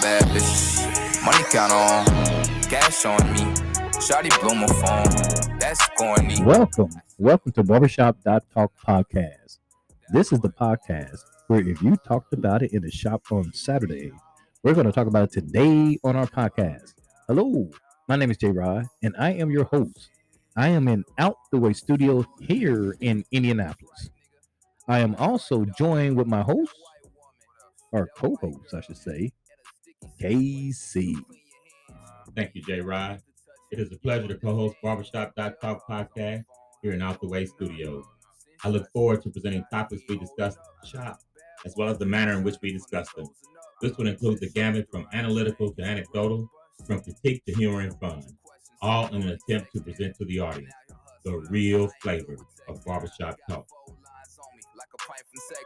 bad. 0.00 0.24
Money 1.24 1.44
count 1.50 1.72
on, 1.72 2.06
cash 2.68 3.04
on 3.04 3.20
me. 3.32 3.40
Shawty 4.00 4.30
blow 4.40 4.54
my 4.54 4.66
phone. 4.66 5.58
That's 5.58 5.86
corny. 5.98 6.42
Welcome, 6.42 6.90
welcome 7.18 7.52
to 7.52 7.62
Barbershop 7.62 8.16
Talk 8.24 8.72
podcast. 8.86 9.58
This 10.12 10.32
is 10.32 10.40
the 10.40 10.48
podcast 10.48 11.20
where 11.48 11.60
if 11.60 11.82
you 11.82 11.96
talked 11.96 12.32
about 12.32 12.62
it 12.62 12.72
in 12.72 12.82
the 12.82 12.90
shop 12.90 13.22
on 13.30 13.52
Saturday, 13.52 14.12
we're 14.62 14.74
going 14.74 14.86
to 14.86 14.92
talk 14.92 15.06
about 15.06 15.24
it 15.24 15.32
today 15.32 15.98
on 16.02 16.16
our 16.16 16.26
podcast. 16.26 16.94
Hello, 17.26 17.70
my 18.08 18.16
name 18.16 18.30
is 18.30 18.38
Jay 18.38 18.50
Rod, 18.50 18.86
and 19.02 19.14
I 19.18 19.32
am 19.32 19.50
your 19.50 19.64
host. 19.64 20.08
I 20.56 20.68
am 20.68 20.88
in 20.88 21.04
Out 21.18 21.36
the 21.52 21.58
Way 21.58 21.74
Studio 21.74 22.24
here 22.40 22.96
in 23.00 23.24
Indianapolis. 23.32 24.10
I 24.88 25.00
am 25.00 25.14
also 25.16 25.64
joined 25.78 26.16
with 26.16 26.26
my 26.26 26.42
host, 26.42 26.74
or 27.92 28.08
co-host, 28.16 28.72
I 28.74 28.80
should 28.80 28.96
say, 28.96 29.32
KC. 30.20 31.14
Thank 32.36 32.54
you, 32.54 32.62
Jay 32.62 32.80
Rod. 32.80 33.20
It 33.70 33.78
is 33.78 33.92
a 33.92 33.98
pleasure 33.98 34.28
to 34.28 34.34
co-host 34.34 34.76
Barbershop 34.82 35.34
Talk 35.34 35.60
podcast 35.60 36.44
here 36.82 36.92
in 36.92 37.02
Out 37.02 37.20
the 37.20 37.28
Way 37.28 37.46
Studios. 37.46 38.04
I 38.64 38.68
look 38.68 38.90
forward 38.92 39.22
to 39.22 39.30
presenting 39.30 39.64
topics 39.70 40.02
we 40.08 40.18
discuss 40.18 40.56
shop, 40.84 41.20
as 41.64 41.74
well 41.76 41.88
as 41.88 41.98
the 41.98 42.06
manner 42.06 42.32
in 42.32 42.44
which 42.44 42.56
we 42.62 42.72
discuss 42.72 43.12
them. 43.14 43.26
This 43.80 43.96
would 43.96 44.06
include 44.06 44.40
the 44.40 44.50
gamut 44.50 44.88
from 44.90 45.06
analytical 45.12 45.72
to 45.72 45.82
anecdotal, 45.82 46.50
from 46.86 47.00
critique 47.00 47.44
to 47.46 47.54
humor 47.54 47.80
and 47.80 47.98
fun, 48.00 48.22
all 48.82 49.06
in 49.14 49.22
an 49.22 49.30
attempt 49.30 49.72
to 49.74 49.80
present 49.80 50.16
to 50.16 50.24
the 50.24 50.40
audience 50.40 50.74
the 51.24 51.38
real 51.50 51.88
flavor 52.00 52.36
of 52.68 52.84
barbershop 52.84 53.36
talk. 53.48 53.66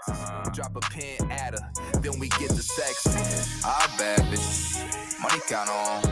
Uh-huh. 0.08 0.50
Drop 0.52 0.76
a 0.76 0.80
pin 0.90 1.30
at 1.30 1.54
her, 1.58 1.72
then 2.00 2.18
we 2.18 2.28
get 2.30 2.48
the 2.50 2.62
sex. 2.62 3.62
Ah, 3.64 3.94
bad 3.98 4.20
bitch. 4.20 5.20
Money 5.22 5.40
count 5.48 5.68
on, 5.70 6.02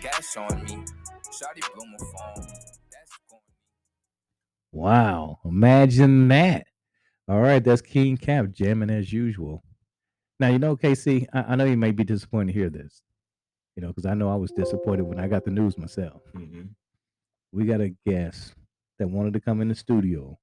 cash 0.00 0.36
on 0.36 0.64
me. 0.64 0.84
Shawty 1.30 1.62
blow 1.74 1.84
my 1.86 1.98
phone. 1.98 2.46
Wow, 4.72 5.38
imagine 5.44 6.28
that. 6.28 6.66
All 7.28 7.40
right, 7.40 7.62
that's 7.62 7.82
King 7.82 8.16
Cap 8.16 8.46
jamming 8.52 8.90
as 8.90 9.12
usual. 9.12 9.62
Now, 10.40 10.48
you 10.48 10.58
know, 10.58 10.76
KC, 10.76 11.26
I, 11.32 11.40
I 11.40 11.56
know 11.56 11.64
you 11.64 11.76
may 11.76 11.90
be 11.90 12.04
disappointed 12.04 12.52
to 12.52 12.58
hear 12.58 12.70
this, 12.70 13.02
you 13.76 13.82
know, 13.82 13.88
because 13.88 14.06
I 14.06 14.14
know 14.14 14.30
I 14.30 14.36
was 14.36 14.52
disappointed 14.52 15.02
when 15.02 15.18
I 15.18 15.26
got 15.28 15.44
the 15.44 15.50
news 15.50 15.76
myself. 15.76 16.22
Mhm. 16.34 16.70
We 17.52 17.64
got 17.64 17.80
a 17.80 17.94
guest 18.06 18.54
that 18.98 19.08
wanted 19.08 19.32
to 19.34 19.40
come 19.40 19.60
in 19.60 19.68
the 19.68 19.74
studio. 19.74 20.38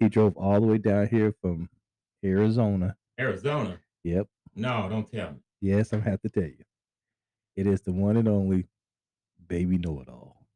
He 0.00 0.08
drove 0.08 0.36
all 0.38 0.58
the 0.58 0.66
way 0.66 0.78
down 0.78 1.06
here 1.08 1.34
from 1.42 1.68
Arizona. 2.24 2.96
Arizona. 3.20 3.78
Yep. 4.02 4.26
No, 4.56 4.88
don't 4.88 5.10
tell 5.10 5.32
me. 5.32 5.40
Yes, 5.60 5.92
I'm 5.92 6.00
have 6.00 6.22
to 6.22 6.30
tell 6.30 6.44
you. 6.44 6.64
It 7.54 7.66
is 7.66 7.82
the 7.82 7.92
one 7.92 8.16
and 8.16 8.26
only 8.26 8.66
Baby 9.46 9.76
Know 9.76 10.00
It 10.00 10.08
All. 10.08 10.46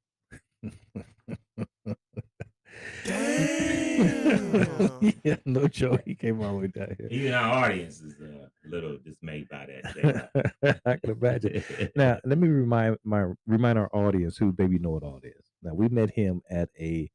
yeah, 5.22 5.36
no 5.44 5.68
joke. 5.68 6.00
He 6.06 6.14
came 6.14 6.40
all 6.40 6.54
the 6.54 6.60
way 6.60 6.68
down 6.68 6.96
here. 6.98 7.08
Even 7.10 7.34
our 7.34 7.64
audience 7.64 8.00
is 8.00 8.14
uh, 8.22 8.46
a 8.64 8.66
little 8.66 8.96
dismayed 9.04 9.50
by 9.50 9.66
that. 9.66 10.80
I 10.86 10.96
can 10.96 11.10
imagine. 11.10 11.62
Now, 11.94 12.18
let 12.24 12.38
me 12.38 12.48
remind 12.48 12.96
my 13.04 13.26
remind 13.46 13.78
our 13.78 13.94
audience 13.94 14.38
who 14.38 14.52
Baby 14.52 14.78
Know 14.78 14.96
It 14.96 15.02
All 15.02 15.20
is. 15.22 15.50
Now, 15.62 15.74
we 15.74 15.90
met 15.90 16.12
him 16.12 16.40
at 16.50 16.70
a 16.80 17.10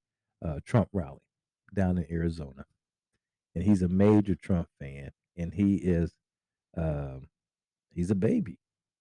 uh, 0.46 0.60
Trump 0.64 0.90
rally 0.94 1.22
down 1.74 1.98
in 1.98 2.06
Arizona, 2.12 2.66
and 3.56 3.64
he's 3.64 3.82
a 3.82 3.88
major 3.88 4.36
Trump 4.36 4.68
fan, 4.80 5.12
and 5.38 5.54
he 5.54 5.76
is, 5.76 6.14
um, 6.78 7.28
he's 7.94 8.12
a 8.12 8.16
baby 8.16 8.58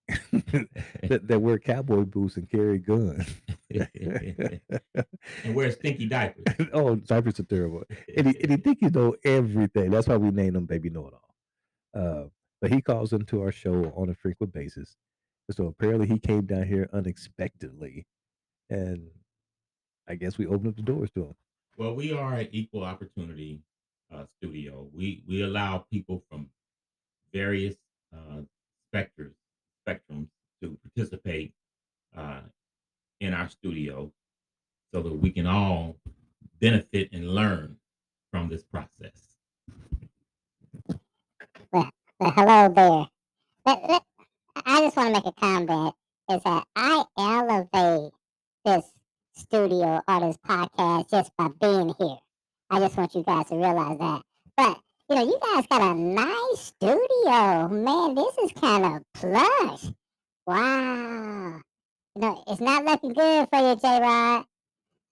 that, 0.33 1.20
that 1.24 1.41
wear 1.41 1.58
cowboy 1.58 2.05
boots 2.05 2.36
and 2.36 2.50
carry 2.50 2.78
guns. 2.78 3.27
and 3.70 5.55
wear 5.55 5.70
stinky 5.70 6.06
diapers. 6.06 6.45
oh, 6.73 6.96
diapers 6.96 7.39
are 7.40 7.45
terrible. 7.45 7.83
And 8.17 8.29
he, 8.29 8.40
and 8.40 8.51
he 8.51 8.56
think 8.56 8.79
he 8.80 8.89
know 8.89 9.17
everything. 9.24 9.90
That's 9.90 10.08
why 10.08 10.17
we 10.17 10.30
named 10.30 10.56
him 10.56 10.64
Baby 10.64 10.89
Know 10.89 11.08
It 11.08 11.14
All. 11.14 12.02
Uh, 12.02 12.29
but 12.61 12.73
he 12.73 12.80
calls 12.80 13.12
into 13.12 13.42
our 13.42 13.52
show 13.52 13.92
on 13.96 14.08
a 14.08 14.14
frequent 14.14 14.52
basis. 14.52 14.96
So 15.50 15.67
apparently 15.67 16.06
he 16.06 16.18
came 16.18 16.46
down 16.46 16.67
here 16.67 16.89
unexpectedly, 16.92 18.06
and 18.70 19.08
I 20.08 20.14
guess 20.14 20.39
we 20.39 20.46
opened 20.46 20.68
up 20.68 20.77
the 20.77 20.83
doors 20.83 21.11
to 21.14 21.24
him. 21.24 21.35
Well, 21.78 21.94
we 21.94 22.12
are 22.12 22.34
an 22.34 22.48
equal 22.50 22.83
opportunity 22.83 23.61
uh, 24.12 24.24
studio. 24.39 24.89
We 24.92 25.22
we 25.28 25.42
allow 25.42 25.86
people 25.92 26.24
from 26.28 26.48
various 27.33 27.77
uh, 28.12 28.40
specters 28.90 29.33
spectrums 29.86 30.27
to 30.61 30.77
participate 30.83 31.52
uh, 32.17 32.40
in 33.20 33.33
our 33.33 33.48
studio, 33.48 34.11
so 34.92 35.02
that 35.02 35.14
we 35.14 35.30
can 35.30 35.46
all 35.46 35.96
benefit 36.61 37.11
and 37.12 37.30
learn 37.30 37.77
from 38.33 38.48
this 38.48 38.64
process. 38.64 39.36
Well, 41.72 41.90
hello 42.20 42.68
there. 42.74 43.08
Let- 43.67 43.88
let- 43.88 44.02
I 44.67 44.80
just 44.80 44.96
want 44.96 45.14
to 45.14 45.20
make 45.20 45.27
a 45.27 45.33
comment 45.40 45.94
is 46.30 46.42
that 46.42 46.64
I 46.74 47.05
elevate 47.17 47.70
studio 49.48 50.03
or 50.07 50.20
this 50.20 50.36
podcast 50.47 51.11
just 51.11 51.33
by 51.39 51.48
being 51.61 51.95
here. 51.98 52.19
I 52.70 52.79
just 52.81 52.97
want 52.97 53.14
you 53.14 53.23
guys 53.23 53.47
to 53.47 53.57
realize 53.57 53.98
that. 53.98 54.23
But, 54.57 54.79
you 55.09 55.17
know, 55.17 55.25
you 55.25 55.39
guys 55.42 55.67
got 55.67 55.81
a 55.81 55.95
nice 55.95 56.61
studio. 56.61 57.69
Man, 57.69 58.14
this 58.14 58.36
is 58.45 58.53
kind 58.53 58.85
of 58.85 59.03
plush. 59.14 59.86
Wow. 60.47 61.61
You 62.14 62.23
know, 62.23 62.45
it's 62.47 62.61
not 62.61 62.85
looking 62.85 63.14
good 63.14 63.48
for 63.51 63.70
you, 63.70 63.77
J 63.77 64.01
Rod. 64.01 64.45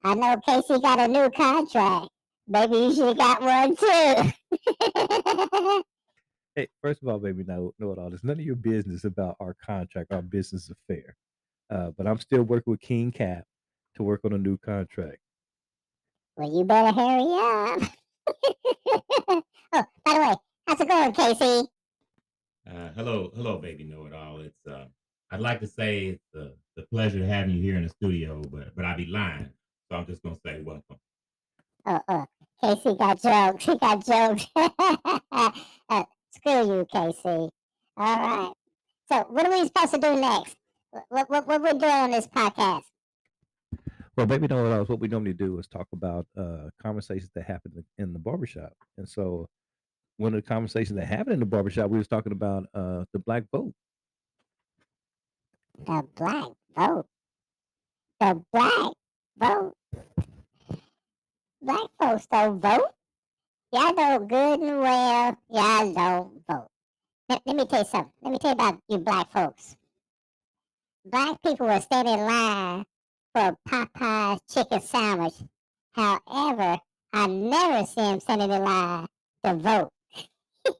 I 0.04 0.14
know 0.14 0.36
Casey 0.44 0.78
got 0.80 1.00
a 1.00 1.08
new 1.08 1.30
contract. 1.30 2.08
Maybe 2.46 2.76
you 2.76 2.94
should 2.94 3.06
have 3.06 3.16
got 3.18 3.40
one 3.42 3.74
too. 3.76 4.32
Hey, 6.54 6.68
first 6.80 7.02
of 7.02 7.08
all, 7.08 7.18
baby, 7.18 7.44
know, 7.44 7.74
know 7.78 7.92
it 7.92 7.98
all. 7.98 8.14
It's 8.14 8.24
none 8.24 8.38
of 8.38 8.46
your 8.46 8.56
business 8.56 9.04
about 9.04 9.36
our 9.40 9.54
contract, 9.62 10.10
our 10.10 10.22
business 10.22 10.70
affair. 10.70 11.14
Uh, 11.68 11.90
but 11.98 12.06
I'm 12.06 12.18
still 12.18 12.44
working 12.44 12.70
with 12.70 12.80
King 12.80 13.12
Cap 13.12 13.44
to 13.96 14.02
work 14.02 14.20
on 14.24 14.32
a 14.32 14.38
new 14.38 14.56
contract. 14.58 15.18
Well, 16.36 16.52
you 16.52 16.64
better 16.64 16.92
hurry 16.92 17.22
up. 17.22 17.82
oh, 19.72 19.84
by 20.04 20.14
the 20.14 20.20
way, 20.20 20.34
how's 20.66 20.80
it 20.80 20.88
going, 20.88 21.12
Casey? 21.12 21.68
Uh, 22.68 22.90
hello, 22.96 23.30
hello, 23.34 23.58
baby, 23.58 23.84
know 23.84 24.06
it 24.06 24.12
all. 24.12 24.40
It's 24.40 24.66
uh, 24.66 24.86
I'd 25.30 25.40
like 25.40 25.60
to 25.60 25.66
say 25.66 26.06
it's 26.06 26.34
uh, 26.38 26.50
the 26.76 26.82
pleasure 26.82 27.22
of 27.22 27.28
having 27.28 27.56
you 27.56 27.62
here 27.62 27.76
in 27.76 27.84
the 27.84 27.88
studio, 27.88 28.42
but 28.50 28.74
but 28.74 28.84
I'd 28.84 28.96
be 28.96 29.06
lying, 29.06 29.48
so 29.88 29.96
I'm 29.96 30.06
just 30.06 30.22
gonna 30.22 30.36
say 30.44 30.60
welcome. 30.62 30.98
Oh, 31.86 32.00
oh, 32.08 32.26
Casey 32.60 32.96
got 32.96 33.22
jokes. 33.22 33.64
He 33.66 33.78
got 33.78 34.04
jokes. 34.04 34.46
uh, 35.32 36.04
screw 36.34 36.76
you, 36.76 36.86
Casey. 36.92 37.22
All 37.28 37.50
right. 37.96 38.52
So, 39.08 39.24
what 39.30 39.46
are 39.46 39.50
we 39.50 39.64
supposed 39.64 39.94
to 39.94 39.98
do 39.98 40.16
next? 40.16 40.56
What 41.08 41.30
what 41.30 41.46
what 41.46 41.62
we're 41.62 41.72
doing 41.72 41.92
on 41.92 42.10
this 42.10 42.26
podcast? 42.26 42.82
Well, 44.16 44.26
baby, 44.26 44.46
it 44.46 44.52
all. 44.52 44.84
What 44.84 45.00
we 45.00 45.08
normally 45.08 45.34
do 45.34 45.58
is 45.58 45.66
talk 45.66 45.88
about 45.92 46.26
uh, 46.38 46.70
conversations 46.82 47.30
that 47.34 47.44
happen 47.44 47.72
in 47.76 47.84
in 48.02 48.12
the 48.14 48.18
barbershop. 48.18 48.72
And 48.96 49.06
so, 49.06 49.46
one 50.16 50.34
of 50.34 50.42
the 50.42 50.48
conversations 50.48 50.98
that 50.98 51.06
happened 51.06 51.34
in 51.34 51.40
the 51.40 51.46
barbershop, 51.46 51.90
we 51.90 51.98
was 51.98 52.08
talking 52.08 52.32
about 52.32 52.64
uh, 52.72 53.04
the 53.12 53.18
black 53.18 53.44
vote. 53.52 53.74
The 55.84 56.02
black 56.14 56.46
vote. 56.74 57.06
The 58.20 58.42
black 58.52 58.92
vote. 59.38 59.74
Black 61.60 61.90
folks 62.00 62.26
don't 62.26 62.60
vote. 62.60 62.92
Y'all 63.72 63.94
know 63.94 64.18
good 64.20 64.60
and 64.60 64.80
well 64.80 65.36
y'all 65.50 65.92
don't 65.92 66.42
vote. 66.48 66.68
Let, 67.28 67.42
let 67.44 67.56
me 67.56 67.66
tell 67.66 67.80
you 67.80 67.84
something. 67.84 68.12
Let 68.22 68.32
me 68.32 68.38
tell 68.38 68.50
you 68.50 68.54
about 68.54 68.80
you 68.88 68.98
black 68.98 69.30
folks. 69.30 69.76
Black 71.04 71.42
people 71.42 71.66
will 71.66 71.80
stand 71.82 72.08
in 72.08 72.20
line 72.20 72.86
for 73.36 73.48
a 73.48 73.56
Popeye's 73.68 74.40
chicken 74.52 74.80
sandwich. 74.80 75.34
However, 75.92 76.78
I 77.12 77.26
never 77.26 77.86
see 77.86 78.00
them 78.00 78.20
standing 78.20 78.50
in 78.50 78.62
line 78.62 79.06
to 79.44 79.54
vote. 79.54 79.90
and, 80.64 80.74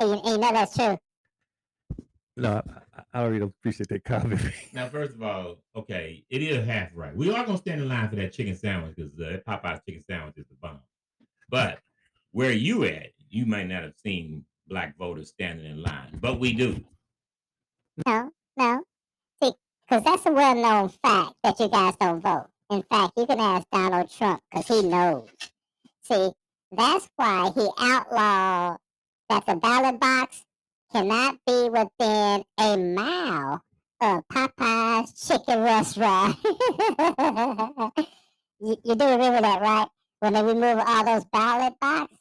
you, 0.00 0.12
and 0.12 0.24
you 0.26 0.38
know 0.38 0.52
that's 0.52 0.74
true. 0.74 0.96
No, 2.36 2.52
I, 2.52 2.60
I- 2.98 3.02
I 3.12 3.24
really 3.24 3.42
appreciate 3.46 3.88
that 3.88 4.04
comment. 4.04 4.40
Now, 4.72 4.88
first 4.88 5.14
of 5.16 5.22
all, 5.22 5.56
okay, 5.74 6.24
it 6.30 6.42
is 6.42 6.64
half 6.64 6.90
right. 6.94 7.14
We 7.14 7.28
are 7.34 7.44
gonna 7.44 7.58
stand 7.58 7.80
in 7.82 7.88
line 7.88 8.08
for 8.08 8.16
that 8.16 8.32
chicken 8.32 8.54
sandwich 8.56 8.94
because 8.96 9.12
uh, 9.18 9.30
that 9.32 9.44
Popeye's 9.46 9.80
chicken 9.86 10.02
sandwich 10.08 10.38
is 10.38 10.46
the 10.48 10.54
bomb. 10.62 10.78
But 11.48 11.80
where 12.30 12.52
you 12.52 12.84
at, 12.84 13.08
you 13.28 13.46
might 13.46 13.66
not 13.68 13.82
have 13.82 13.94
seen 13.96 14.44
black 14.68 14.96
voters 14.96 15.28
standing 15.30 15.66
in 15.66 15.82
line, 15.82 16.18
but 16.20 16.38
we 16.38 16.52
do. 16.52 16.84
No, 18.06 18.30
no. 18.56 18.84
Because 19.90 20.04
that's 20.04 20.26
a 20.26 20.30
well 20.30 20.54
known 20.54 20.88
fact 21.02 21.34
that 21.42 21.58
you 21.58 21.68
guys 21.68 21.96
don't 21.96 22.20
vote. 22.20 22.46
In 22.70 22.84
fact, 22.84 23.14
you 23.16 23.26
can 23.26 23.40
ask 23.40 23.66
Donald 23.72 24.08
Trump 24.08 24.40
because 24.48 24.68
he 24.68 24.86
knows. 24.86 25.28
See, 26.02 26.30
that's 26.70 27.08
why 27.16 27.50
he 27.52 27.68
outlawed 27.76 28.78
that 29.28 29.46
the 29.46 29.56
ballot 29.56 29.98
box 29.98 30.44
cannot 30.92 31.38
be 31.44 31.68
within 31.70 32.44
a 32.56 32.76
mile 32.76 33.64
of 34.00 34.22
Popeye's 34.28 35.26
chicken 35.26 35.60
restaurant. 35.60 36.36
you, 38.60 38.76
you 38.84 38.94
do 38.94 39.06
remember 39.06 39.40
that, 39.40 39.60
right? 39.60 39.88
When 40.20 40.34
they 40.34 40.44
removed 40.44 40.82
all 40.86 41.04
those 41.04 41.24
ballot 41.32 41.74
boxes? 41.80 42.16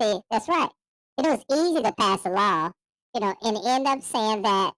See, 0.00 0.20
that's 0.30 0.48
right. 0.48 0.70
It 1.18 1.26
was 1.26 1.44
easy 1.50 1.82
to 1.82 1.92
pass 1.92 2.24
a 2.24 2.30
law, 2.30 2.70
you 3.16 3.20
know, 3.20 3.34
and 3.42 3.58
end 3.66 3.88
up 3.88 4.00
saying 4.00 4.42
that 4.42 4.74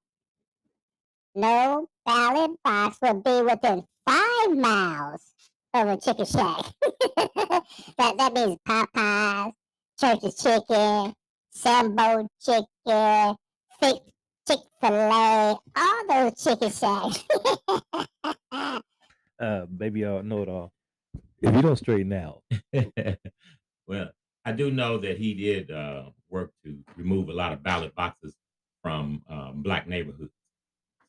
no 1.35 1.89
ballot 2.05 2.51
box 2.65 2.99
would 3.03 3.25
be 3.25 3.43
within 3.43 3.85
five 4.07 4.57
miles 4.57 5.33
of 5.75 5.89
a 5.89 5.97
chicken 5.97 6.27
shack. 6.27 6.65
that 7.99 8.17
that 8.19 8.33
means 8.33 8.59
Popeyes, 8.67 9.53
Church's 9.99 10.43
Chicken, 10.43 11.15
Sambo 11.51 12.29
Chicken, 12.41 13.37
Chick 13.81 14.59
Fil 14.81 14.95
A, 14.95 15.57
all 15.77 16.07
those 16.09 16.43
chicken 16.43 16.71
shacks. 16.71 17.25
uh, 19.41 19.67
baby, 19.67 20.01
y'all 20.01 20.23
know 20.23 20.43
it 20.43 20.49
all. 20.49 20.73
If 21.41 21.55
you 21.55 21.63
don't 21.63 21.77
straighten 21.77 22.13
out, 22.13 22.43
well, 23.87 24.11
I 24.45 24.53
do 24.53 24.71
know 24.71 24.99
that 24.99 25.19
he 25.19 25.35
did 25.35 25.71
uh, 25.71 26.05
work 26.29 26.51
to 26.65 26.77
remove 26.97 27.29
a 27.29 27.33
lot 27.33 27.53
of 27.53 27.63
ballot 27.63 27.95
boxes 27.95 28.35
from 28.83 29.23
um, 29.29 29.63
black 29.63 29.87
neighborhoods. 29.89 30.33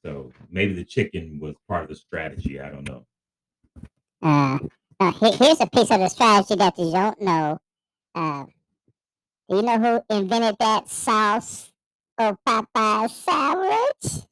So 0.03 0.31
maybe 0.50 0.73
the 0.73 0.83
chicken 0.83 1.39
was 1.39 1.55
part 1.67 1.83
of 1.83 1.89
the 1.89 1.95
strategy. 1.95 2.59
I 2.59 2.69
don't 2.69 2.88
know. 2.88 3.05
Uh, 4.21 4.59
now 5.00 5.11
here's 5.11 5.61
a 5.61 5.67
piece 5.67 5.91
of 5.91 6.00
the 6.00 6.09
strategy 6.09 6.55
that 6.55 6.77
you 6.77 6.91
don't 6.91 7.21
know. 7.21 7.59
Uh, 8.13 8.45
do 9.50 9.57
you 9.57 9.61
know 9.61 9.79
who 9.79 10.15
invented 10.15 10.55
that 10.59 10.89
sauce 10.89 11.71
or 12.17 12.38
Popeye 12.45 13.09
sandwich? 13.09 14.25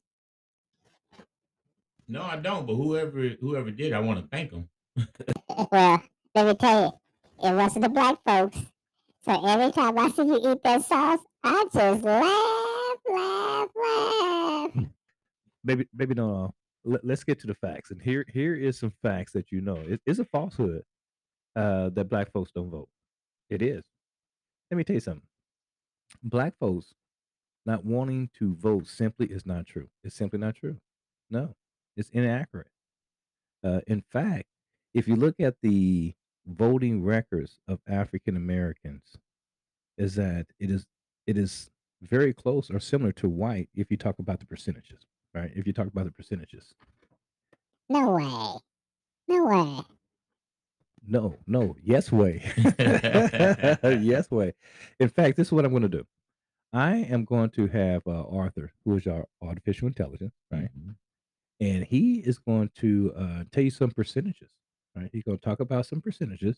No, 2.07 2.23
I 2.23 2.35
don't. 2.35 2.67
But 2.67 2.75
whoever 2.75 3.29
whoever 3.39 3.71
did, 3.71 3.93
I 3.93 3.99
want 3.99 4.19
to 4.19 4.27
thank 4.27 4.51
them. 4.51 4.67
well, 5.71 6.03
let 6.35 6.47
me 6.47 6.53
tell 6.55 6.81
you, 6.83 7.49
it 7.49 7.55
wasn't 7.55 7.83
the 7.83 7.89
black 7.89 8.17
folks. 8.25 8.57
So 9.23 9.47
every 9.47 9.71
time 9.71 9.97
I 9.97 10.09
see 10.09 10.23
you 10.23 10.51
eat 10.51 10.63
that 10.63 10.83
sauce, 10.83 11.19
I 11.43 11.65
just 11.73 12.03
laugh, 12.03 12.97
laugh, 13.09 13.69
laugh. 13.75 14.85
Baby, 15.63 15.87
baby, 15.95 16.15
no, 16.15 16.53
let, 16.83 17.03
us 17.05 17.23
get 17.23 17.39
to 17.39 17.47
the 17.47 17.53
facts. 17.55 17.91
And 17.91 18.01
here, 18.01 18.25
here 18.27 18.55
is 18.55 18.79
some 18.79 18.93
facts 19.01 19.31
that 19.33 19.51
you 19.51 19.61
know. 19.61 19.75
It, 19.75 20.01
it's 20.05 20.19
a 20.19 20.25
falsehood 20.25 20.83
uh, 21.55 21.89
that 21.89 22.09
black 22.09 22.31
folks 22.31 22.51
don't 22.51 22.69
vote. 22.69 22.89
It 23.49 23.61
is. 23.61 23.83
Let 24.69 24.77
me 24.77 24.83
tell 24.83 24.95
you 24.95 25.01
something. 25.01 25.27
Black 26.23 26.53
folks 26.59 26.93
not 27.65 27.85
wanting 27.85 28.29
to 28.39 28.55
vote 28.55 28.87
simply 28.87 29.27
is 29.27 29.45
not 29.45 29.65
true. 29.67 29.87
It's 30.03 30.15
simply 30.15 30.39
not 30.39 30.55
true. 30.55 30.77
No, 31.29 31.55
it's 31.95 32.09
inaccurate. 32.09 32.67
Uh, 33.63 33.81
in 33.87 34.03
fact, 34.11 34.45
if 34.93 35.07
you 35.07 35.15
look 35.15 35.35
at 35.39 35.55
the 35.61 36.13
voting 36.47 37.03
records 37.03 37.59
of 37.67 37.79
African 37.87 38.35
Americans, 38.35 39.03
is 39.97 40.15
that 40.15 40.47
it 40.59 40.71
is 40.71 40.85
it 41.27 41.37
is 41.37 41.69
very 42.01 42.33
close 42.33 42.71
or 42.71 42.79
similar 42.79 43.11
to 43.11 43.29
white 43.29 43.69
if 43.75 43.91
you 43.91 43.97
talk 43.97 44.17
about 44.17 44.39
the 44.39 44.45
percentages 44.45 45.05
right? 45.33 45.51
If 45.55 45.67
you 45.67 45.73
talk 45.73 45.87
about 45.87 46.05
the 46.05 46.11
percentages. 46.11 46.73
No 47.89 48.11
way. 48.11 48.59
No 49.27 49.45
way. 49.45 49.81
No, 51.05 51.35
no, 51.47 51.75
yes 51.83 52.11
way. 52.11 52.43
yes 52.77 54.29
way. 54.29 54.53
In 54.99 55.09
fact, 55.09 55.37
this 55.37 55.47
is 55.47 55.51
what 55.51 55.65
I'm 55.65 55.71
going 55.71 55.83
to 55.83 55.89
do. 55.89 56.05
I 56.73 56.97
am 56.97 57.25
going 57.25 57.49
to 57.51 57.67
have 57.67 58.03
uh, 58.07 58.23
Arthur, 58.23 58.71
who 58.85 58.95
is 58.95 59.07
our 59.07 59.25
artificial 59.41 59.87
intelligence, 59.87 60.33
right? 60.51 60.69
Mm-hmm. 60.77 60.91
And 61.59 61.83
he 61.83 62.19
is 62.19 62.39
going 62.39 62.71
to 62.77 63.13
uh, 63.17 63.43
tell 63.51 63.63
you 63.63 63.71
some 63.71 63.91
percentages, 63.91 64.51
right? 64.95 65.09
He's 65.11 65.23
going 65.23 65.37
to 65.37 65.43
talk 65.43 65.59
about 65.59 65.85
some 65.85 66.01
percentages 66.01 66.57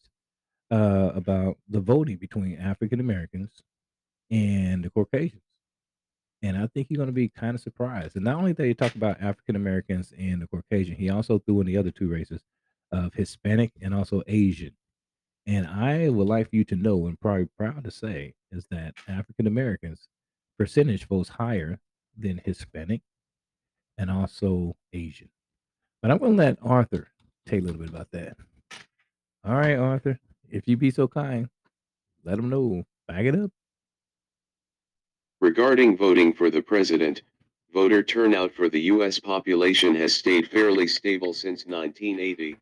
uh, 0.71 1.11
about 1.15 1.57
the 1.67 1.79
voting 1.79 2.17
between 2.17 2.59
African 2.59 2.99
Americans 2.99 3.63
and 4.29 4.83
the 4.83 4.89
Caucasians 4.89 5.41
and 6.43 6.57
I 6.57 6.67
think 6.67 6.87
you're 6.89 6.97
going 6.97 7.07
to 7.07 7.13
be 7.13 7.29
kind 7.29 7.55
of 7.55 7.61
surprised. 7.61 8.17
And 8.17 8.25
not 8.25 8.35
only 8.35 8.51
that, 8.51 8.65
he 8.65 8.73
talked 8.73 8.97
about 8.97 9.21
African 9.21 9.55
Americans 9.55 10.13
and 10.19 10.41
the 10.41 10.47
Caucasian, 10.47 10.95
he 10.95 11.09
also 11.09 11.39
threw 11.39 11.61
in 11.61 11.67
the 11.67 11.77
other 11.77 11.89
two 11.89 12.09
races 12.09 12.43
of 12.91 13.13
Hispanic 13.13 13.71
and 13.81 13.95
also 13.95 14.21
Asian. 14.27 14.75
And 15.47 15.65
I 15.65 16.09
would 16.09 16.27
like 16.27 16.49
for 16.49 16.57
you 16.57 16.65
to 16.65 16.75
know, 16.75 17.07
and 17.07 17.19
probably 17.19 17.47
proud 17.57 17.85
to 17.85 17.91
say, 17.91 18.33
is 18.51 18.67
that 18.71 18.93
African 19.07 19.47
Americans 19.47 20.09
percentage 20.59 21.07
votes 21.07 21.29
higher 21.29 21.79
than 22.17 22.41
Hispanic 22.43 23.01
and 23.97 24.11
also 24.11 24.75
Asian. 24.91 25.29
But 26.01 26.11
I'm 26.11 26.17
going 26.17 26.37
to 26.37 26.37
let 26.37 26.57
Arthur 26.61 27.07
tell 27.45 27.59
you 27.59 27.63
a 27.63 27.67
little 27.67 27.81
bit 27.81 27.89
about 27.89 28.11
that. 28.11 28.35
All 29.45 29.55
right, 29.55 29.77
Arthur, 29.77 30.19
if 30.49 30.67
you 30.67 30.77
be 30.77 30.91
so 30.91 31.07
kind, 31.07 31.49
let 32.25 32.35
them 32.35 32.49
know. 32.49 32.83
Back 33.07 33.25
it 33.25 33.35
up. 33.35 33.51
Regarding 35.43 35.97
voting 35.97 36.31
for 36.31 36.49
the 36.49 36.61
president, 36.61 37.21
voter 37.73 38.01
turnout 38.01 38.53
for 38.53 38.69
the 38.69 38.79
U.S. 38.83 39.19
population 39.19 39.93
has 39.93 40.13
stayed 40.13 40.47
fairly 40.47 40.87
stable 40.87 41.33
since 41.33 41.65
1980, 41.65 42.55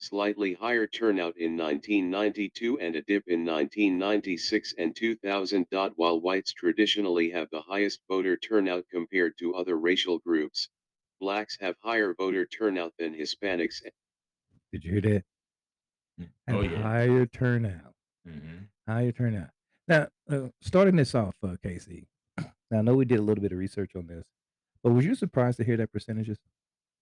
slightly 0.00 0.52
higher 0.52 0.86
turnout 0.86 1.34
in 1.38 1.56
1992 1.56 2.78
and 2.78 2.94
a 2.94 3.00
dip 3.00 3.26
in 3.26 3.46
1996 3.46 4.74
and 4.76 4.94
2000. 4.94 5.66
While 5.94 6.20
whites 6.20 6.52
traditionally 6.52 7.30
have 7.30 7.48
the 7.48 7.62
highest 7.62 8.00
voter 8.06 8.36
turnout 8.36 8.84
compared 8.92 9.38
to 9.38 9.54
other 9.54 9.78
racial 9.78 10.18
groups, 10.18 10.68
blacks 11.18 11.56
have 11.58 11.76
higher 11.82 12.12
voter 12.12 12.44
turnout 12.44 12.92
than 12.98 13.14
Hispanics. 13.14 13.80
Did 14.74 14.84
you 14.84 14.92
hear 14.92 15.00
that? 15.00 15.24
Mm, 16.20 16.28
oh, 16.48 16.60
yeah. 16.60 16.82
Higher 16.82 17.24
turnout. 17.24 17.94
Mm-hmm. 18.28 18.64
Higher 18.86 19.12
turnout. 19.12 19.48
Now, 19.88 20.08
uh, 20.28 20.48
starting 20.60 20.96
this 20.96 21.14
off, 21.14 21.34
uh, 21.42 21.56
Casey, 21.62 22.06
now, 22.70 22.78
I 22.78 22.82
know 22.82 22.94
we 22.94 23.04
did 23.04 23.18
a 23.18 23.22
little 23.22 23.42
bit 23.42 23.52
of 23.52 23.58
research 23.58 23.92
on 23.96 24.06
this, 24.06 24.26
but 24.82 24.92
was 24.92 25.04
you 25.04 25.14
surprised 25.14 25.58
to 25.58 25.64
hear 25.64 25.76
that 25.76 25.92
percentages 25.92 26.38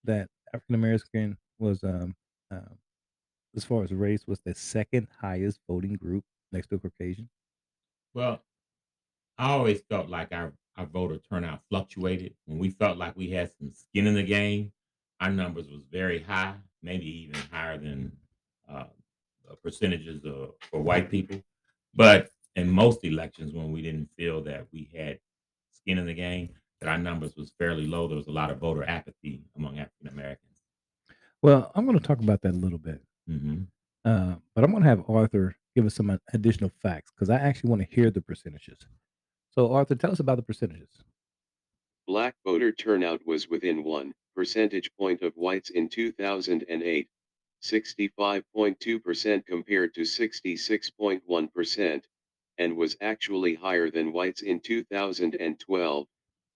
that 0.05 0.29
African 0.53 0.75
American 0.75 1.39
was, 1.59 1.83
um, 1.83 2.15
um, 2.51 2.79
as 3.57 3.65
far 3.65 3.83
as 3.83 3.93
race, 3.93 4.27
was 4.27 4.41
the 4.41 4.55
second 4.55 5.09
highest 5.21 5.61
voting 5.69 5.95
group 5.95 6.25
next 6.53 6.69
to 6.69 6.79
Caucasian? 6.79 7.29
Well, 8.13 8.43
I 9.39 9.51
always 9.51 9.81
felt 9.89 10.09
like 10.09 10.33
our, 10.33 10.53
our 10.77 10.87
voter 10.87 11.19
turnout 11.19 11.61
fluctuated. 11.69 12.35
When 12.45 12.59
we 12.59 12.71
felt 12.71 12.99
like 12.99 13.17
we 13.17 13.31
had 13.31 13.51
some 13.59 13.73
skin 13.73 14.07
in 14.07 14.15
the 14.15 14.23
game, 14.23 14.73
our 15.21 15.31
numbers 15.31 15.69
was 15.69 15.83
very 15.91 16.23
high, 16.23 16.55
maybe 16.83 17.07
even 17.23 17.41
higher 17.51 17.79
than 17.79 18.13
uh, 18.71 18.85
percentages 19.63 20.25
of, 20.25 20.53
for 20.71 20.81
white 20.81 21.11
people. 21.11 21.43
But 21.95 22.31
in 22.57 22.71
most 22.71 23.05
elections, 23.05 23.53
when 23.53 23.73
we 23.73 23.83
didn't 23.83 24.11
feel 24.17 24.43
that 24.45 24.67
we 24.73 24.91
had 24.95 25.19
skin 25.85 25.99
in 25.99 26.07
the 26.07 26.15
game, 26.15 26.49
that 26.81 26.89
our 26.89 26.99
numbers 26.99 27.37
was 27.37 27.53
fairly 27.59 27.87
low. 27.87 28.09
There 28.09 28.17
was 28.17 28.27
a 28.27 28.33
lot 28.33 28.51
of 28.51 28.59
voter 28.59 28.85
apathy 28.85 29.43
among 29.57 29.79
African 29.79 30.09
Americans. 30.09 30.51
Well, 31.43 31.71
I'm 31.75 31.85
going 31.85 31.99
to 31.99 32.05
talk 32.05 32.21
about 32.21 32.41
that 32.43 32.53
a 32.53 32.57
little 32.57 32.79
bit. 32.79 33.03
Mm-hmm. 33.31 33.63
Uh, 34.05 34.35
but 34.55 34.65
I'm 34.65 34.71
going 34.71 34.83
to 34.83 34.89
have 34.89 35.05
Arthur 35.09 35.55
give 35.75 35.87
us 35.87 35.95
some 35.95 36.19
additional 36.33 36.71
facts 36.83 37.13
because 37.15 37.31
I 37.31 37.37
actually 37.37 37.71
want 37.71 37.83
to 37.83 37.95
hear 37.95 38.11
the 38.11 38.21
percentages. 38.21 38.79
So, 39.51 39.73
Arthur, 39.73 39.95
tell 39.95 40.13
us 40.13 40.21
about 40.21 40.37
the 40.37 40.43
percentages. 40.43 40.89
Black 42.07 42.35
voter 42.45 42.73
turnout 42.73 43.27
was 43.27 43.49
within 43.49 43.85
one 43.85 44.13
percentage 44.35 44.91
point 44.99 45.23
of 45.23 45.33
whites 45.35 45.71
in 45.71 45.89
2008, 45.89 47.09
65.2% 47.63 49.47
compared 49.47 49.95
to 49.95 50.03
66.1% 50.03 52.03
and 52.57 52.77
was 52.77 52.97
actually 53.01 53.55
higher 53.55 53.91
than 53.91 54.13
whites 54.13 54.43
in 54.43 54.61
2012, 54.61 56.07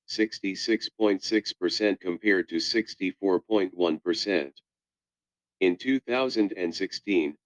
66.6% 0.08 2.00
compared 2.00 2.48
to 2.48 2.56
64.1%. 2.56 4.52
In 5.60 5.76
2016, 5.76 7.36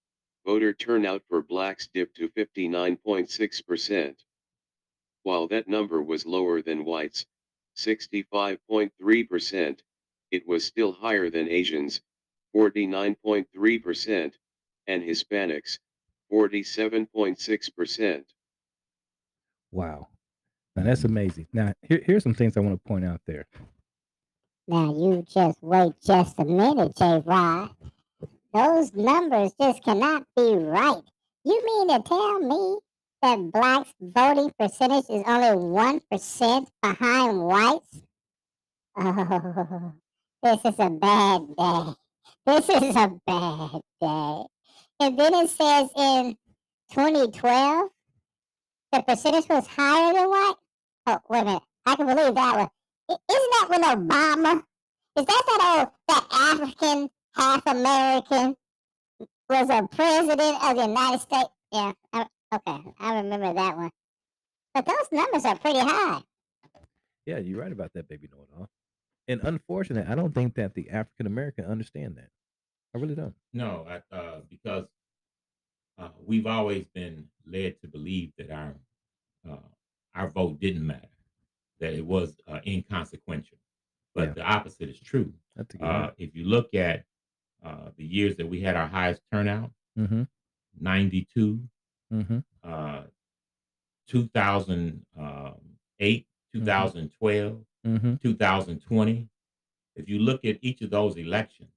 voter 0.45 0.73
turnout 0.73 1.23
for 1.27 1.41
blacks 1.41 1.87
dipped 1.87 2.15
to 2.17 2.29
59.6%. 2.29 4.15
While 5.23 5.47
that 5.47 5.67
number 5.67 6.03
was 6.03 6.25
lower 6.25 6.61
than 6.61 6.85
whites, 6.85 7.25
65.3%, 7.75 9.79
it 10.31 10.47
was 10.47 10.63
still 10.63 10.91
higher 10.91 11.29
than 11.29 11.49
Asians, 11.49 12.01
49.3%, 12.55 14.33
and 14.87 15.03
Hispanics, 15.03 15.79
47.6%. 16.31 18.25
Wow. 19.73 20.07
Now 20.75 20.83
that's 20.83 21.03
amazing. 21.03 21.47
Now 21.51 21.73
here, 21.81 22.01
here's 22.05 22.23
some 22.23 22.35
things 22.35 22.55
I 22.55 22.59
want 22.59 22.75
to 22.75 22.87
point 22.87 23.05
out 23.05 23.21
there. 23.25 23.45
Now 24.67 24.93
you 24.93 25.25
just 25.27 25.57
wait 25.61 25.93
just 26.05 26.39
a 26.39 26.45
minute, 26.45 26.95
J 26.95 27.21
Rod. 27.25 27.71
Those 28.53 28.93
numbers 28.93 29.51
just 29.59 29.83
cannot 29.83 30.25
be 30.35 30.55
right. 30.55 31.01
You 31.43 31.65
mean 31.65 31.87
to 31.89 32.07
tell 32.07 32.39
me 32.39 32.77
that 33.23 33.51
blacks 33.51 33.91
voting 33.99 34.51
percentage 34.59 35.05
is 35.09 35.23
only 35.25 35.55
one 35.55 35.99
percent 36.11 36.69
behind 36.81 37.41
whites? 37.41 38.01
Oh, 38.95 39.93
this 40.43 40.59
is 40.65 40.79
a 40.79 40.89
bad 40.91 41.41
day. 41.57 41.93
This 42.45 42.69
is 42.69 42.95
a 42.95 43.11
bad 43.25 43.81
day. 43.99 44.43
And 44.99 45.19
then 45.19 45.33
it 45.33 45.49
says 45.49 45.89
in 45.97 46.37
2012, 46.91 47.89
the 48.93 49.01
percentage 49.01 49.49
was 49.49 49.67
higher 49.67 50.13
than 50.13 50.29
white. 50.29 50.53
Oh, 51.07 51.19
wait 51.29 51.41
a 51.41 51.45
minute. 51.45 51.63
I 51.85 51.95
can 51.95 52.05
believe 52.05 52.35
that 52.35 52.55
one. 52.55 52.69
I- 53.09 53.33
Isn't 53.33 53.51
that 53.51 53.67
when 53.69 53.83
Obama? 53.83 54.63
Is 55.17 55.25
that 55.25 55.43
that 55.47 55.77
old 55.77 55.89
that 56.07 56.27
African 56.31 57.09
half 57.35 57.65
American 57.67 58.55
was 59.49 59.69
a 59.69 59.87
president 59.95 60.63
of 60.63 60.75
the 60.77 60.85
United 60.87 61.19
States? 61.21 61.49
Yeah. 61.71 61.91
I, 62.13 62.25
okay, 62.53 62.83
I 62.99 63.15
remember 63.17 63.53
that 63.53 63.77
one. 63.77 63.91
But 64.73 64.85
those 64.85 65.11
numbers 65.11 65.45
are 65.45 65.57
pretty 65.57 65.79
high. 65.79 66.21
Yeah, 67.25 67.37
you're 67.39 67.59
right 67.59 67.71
about 67.71 67.91
that, 67.93 68.07
baby 68.07 68.27
know 68.31 68.43
it 68.43 68.49
all. 68.59 68.69
And 69.27 69.41
unfortunately, 69.43 70.11
I 70.11 70.15
don't 70.15 70.33
think 70.33 70.55
that 70.55 70.73
the 70.75 70.89
African 70.89 71.25
American 71.27 71.65
understand 71.65 72.17
that. 72.17 72.29
I 72.95 72.99
really 72.99 73.15
don't. 73.15 73.33
No, 73.53 73.85
I, 73.89 74.15
uh, 74.15 74.41
because 74.49 74.85
uh, 75.97 76.09
we've 76.25 76.47
always 76.47 76.85
been 76.87 77.27
led 77.45 77.79
to 77.81 77.87
believe 77.87 78.31
that 78.37 78.49
our 78.51 78.75
uh, 79.49 79.57
our 80.15 80.27
vote 80.29 80.59
didn't 80.59 80.85
matter, 80.85 81.07
that 81.79 81.93
it 81.93 82.05
was 82.05 82.37
uh, 82.47 82.59
inconsequential. 82.65 83.57
But 84.15 84.29
Yeah. 84.29 84.33
the 84.33 84.43
opposite 84.43 84.89
is 84.89 84.99
true. 84.99 85.33
I 85.57 85.63
think 85.63 85.81
you're 85.83 85.91
Uh, 85.91 86.11
if 86.17 86.35
you 86.35 86.45
look 86.45 86.73
at 86.73 87.05
uh, 87.63 87.91
the 87.97 88.05
years 88.05 88.35
that 88.37 88.47
we 88.47 88.61
had 88.61 88.75
our 88.75 88.87
highest 88.87 89.21
turnout, 89.31 89.71
Mm-hmm. 89.97 90.23
92, 90.79 91.67
Mm-hmm. 92.13 92.39
uh, 92.63 93.03
2008, 94.07 96.27
2012, 96.53 97.65
Mm-hmm. 97.85 98.15
2020, 98.15 99.27
if 99.95 100.07
you 100.09 100.19
look 100.19 100.43
at 100.45 100.57
each 100.61 100.81
of 100.81 100.89
those 100.91 101.15
elections, 101.17 101.71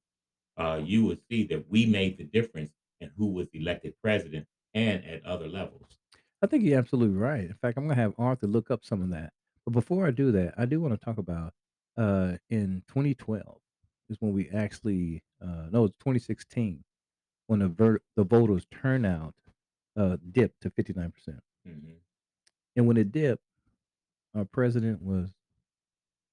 uh, 0.56 0.80
you 0.85 1.04
would 1.04 1.20
see 1.28 1.44
that 1.44 1.68
we 1.70 1.87
made 1.87 2.16
the 2.18 2.25
difference 2.25 2.70
in 3.00 3.10
who 3.16 3.26
was 3.32 3.48
elected 3.52 3.94
president 4.02 4.46
and 4.74 5.04
at 5.04 5.24
other 5.24 5.48
levels. 5.48 5.98
I 6.42 6.46
think 6.46 6.64
you're 6.64 6.78
absolutely 6.78 7.16
right. 7.16 7.44
In 7.44 7.54
fact, 7.54 7.78
I'm 7.78 7.84
gonna 7.88 8.00
have 8.00 8.14
Arthur 8.18 8.46
look 8.46 8.70
up 8.70 8.84
some 8.84 9.02
of 9.02 9.10
that. 9.10 9.32
But 9.64 9.72
before 9.72 10.06
I 10.06 10.10
do 10.10 10.30
that, 10.32 10.54
I 10.56 10.66
do 10.66 10.80
want 10.80 10.98
to 10.98 11.04
talk 11.04 11.18
about 11.18 11.52
uh 11.96 12.36
in 12.50 12.82
2012 12.88 13.58
is 14.10 14.16
when 14.20 14.32
we 14.32 14.48
actually 14.50 15.22
uh 15.42 15.68
no, 15.70 15.84
it's 15.84 15.96
2016 15.98 16.84
when 17.46 17.60
the 17.60 17.68
ver- 17.68 18.02
the 18.16 18.24
voters 18.24 18.66
turnout 18.70 19.34
uh 19.96 20.16
dipped 20.32 20.60
to 20.62 20.70
59%. 20.70 21.12
Mhm. 21.66 21.94
And 22.76 22.86
when 22.86 22.98
it 22.98 23.10
dipped, 23.12 23.42
our 24.34 24.44
president 24.44 25.00
was 25.02 25.30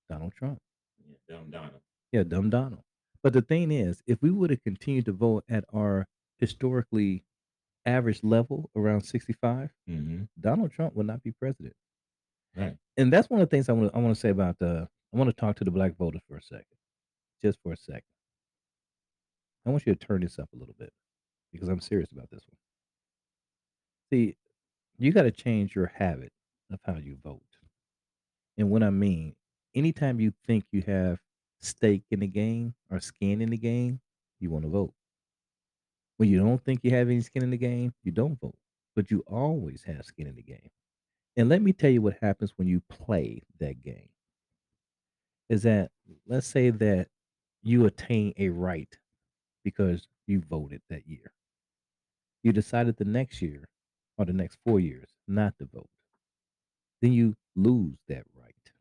Donald 0.09 0.33
Trump. 0.33 0.59
Yeah, 1.07 1.15
dumb 1.27 1.49
Donald. 1.49 1.81
Yeah, 2.11 2.23
dumb 2.23 2.49
Donald. 2.49 2.83
But 3.21 3.33
the 3.33 3.41
thing 3.41 3.71
is, 3.71 4.03
if 4.05 4.21
we 4.21 4.29
would 4.29 4.49
have 4.49 4.61
continued 4.63 5.05
to 5.05 5.13
vote 5.13 5.45
at 5.49 5.63
our 5.73 6.07
historically 6.43 7.23
average 7.85 8.21
level 8.23 8.69
around 8.75 9.01
65, 9.01 9.69
hmm 9.87 10.23
Donald 10.39 10.71
Trump 10.71 10.93
would 10.95 11.07
not 11.07 11.23
be 11.23 11.31
president. 11.31 11.73
Right. 12.55 12.75
And 12.97 13.11
that's 13.13 13.29
one 13.29 13.41
of 13.41 13.49
the 13.49 13.55
things 13.55 13.69
I 13.69 13.73
want 13.73 13.91
to 13.91 13.97
I 13.97 14.01
want 14.01 14.13
to 14.13 14.19
say 14.19 14.29
about 14.29 14.59
the 14.59 14.87
I 15.13 15.17
want 15.17 15.29
to 15.29 15.33
talk 15.33 15.55
to 15.57 15.63
the 15.63 15.71
black 15.71 15.95
voters 15.97 16.21
for 16.27 16.37
a 16.37 16.41
second. 16.41 16.65
Just 17.41 17.59
for 17.63 17.71
a 17.71 17.77
second. 17.77 18.03
I 19.65 19.69
want 19.69 19.85
you 19.85 19.95
to 19.95 20.05
turn 20.05 20.21
this 20.21 20.37
up 20.37 20.49
a 20.53 20.57
little 20.57 20.75
bit 20.77 20.91
because 21.51 21.69
I'm 21.69 21.79
serious 21.79 22.11
about 22.11 22.29
this 22.29 22.43
one. 22.49 22.57
See, 24.09 24.35
you 24.97 25.11
got 25.11 25.23
to 25.23 25.31
change 25.31 25.75
your 25.75 25.87
habit 25.95 26.31
of 26.71 26.79
how 26.83 26.97
you 26.97 27.17
vote. 27.23 27.41
And 28.57 28.69
what 28.69 28.83
I 28.83 28.89
mean, 28.89 29.35
anytime 29.73 30.19
you 30.19 30.33
think 30.45 30.65
you 30.71 30.83
have 30.83 31.19
stake 31.59 32.03
in 32.11 32.19
the 32.19 32.27
game 32.27 32.75
or 32.91 32.99
skin 32.99 33.41
in 33.41 33.49
the 33.49 33.57
game, 33.57 33.99
you 34.39 34.49
want 34.49 34.65
to 34.65 34.69
vote. 34.69 34.93
When 36.23 36.29
you 36.29 36.39
don't 36.39 36.63
think 36.63 36.79
you 36.83 36.91
have 36.91 37.09
any 37.09 37.19
skin 37.19 37.43
in 37.43 37.49
the 37.49 37.57
game, 37.57 37.93
you 38.01 38.13
don't 38.13 38.39
vote. 38.39 38.55
But 38.95 39.11
you 39.11 39.25
always 39.27 39.83
have 39.83 40.05
skin 40.05 40.25
in 40.25 40.37
the 40.37 40.41
game. 40.41 40.69
And 41.35 41.49
let 41.49 41.61
me 41.61 41.73
tell 41.73 41.89
you 41.89 42.01
what 42.01 42.15
happens 42.21 42.53
when 42.55 42.65
you 42.65 42.79
play 42.87 43.41
that 43.59 43.83
game. 43.83 44.07
Is 45.49 45.63
that 45.63 45.91
let's 46.25 46.47
say 46.47 46.69
that 46.69 47.09
you 47.61 47.85
attain 47.85 48.33
a 48.37 48.47
right 48.47 48.87
because 49.65 50.07
you 50.25 50.39
voted 50.39 50.81
that 50.89 51.05
year. 51.09 51.33
You 52.41 52.53
decided 52.53 52.95
the 52.95 53.03
next 53.03 53.41
year 53.41 53.67
or 54.17 54.23
the 54.23 54.31
next 54.31 54.59
four 54.65 54.79
years 54.79 55.09
not 55.27 55.57
to 55.59 55.65
vote. 55.65 55.89
Then 57.01 57.11
you 57.11 57.35
lose 57.53 57.97
that 58.07 58.23
right. 58.33 58.71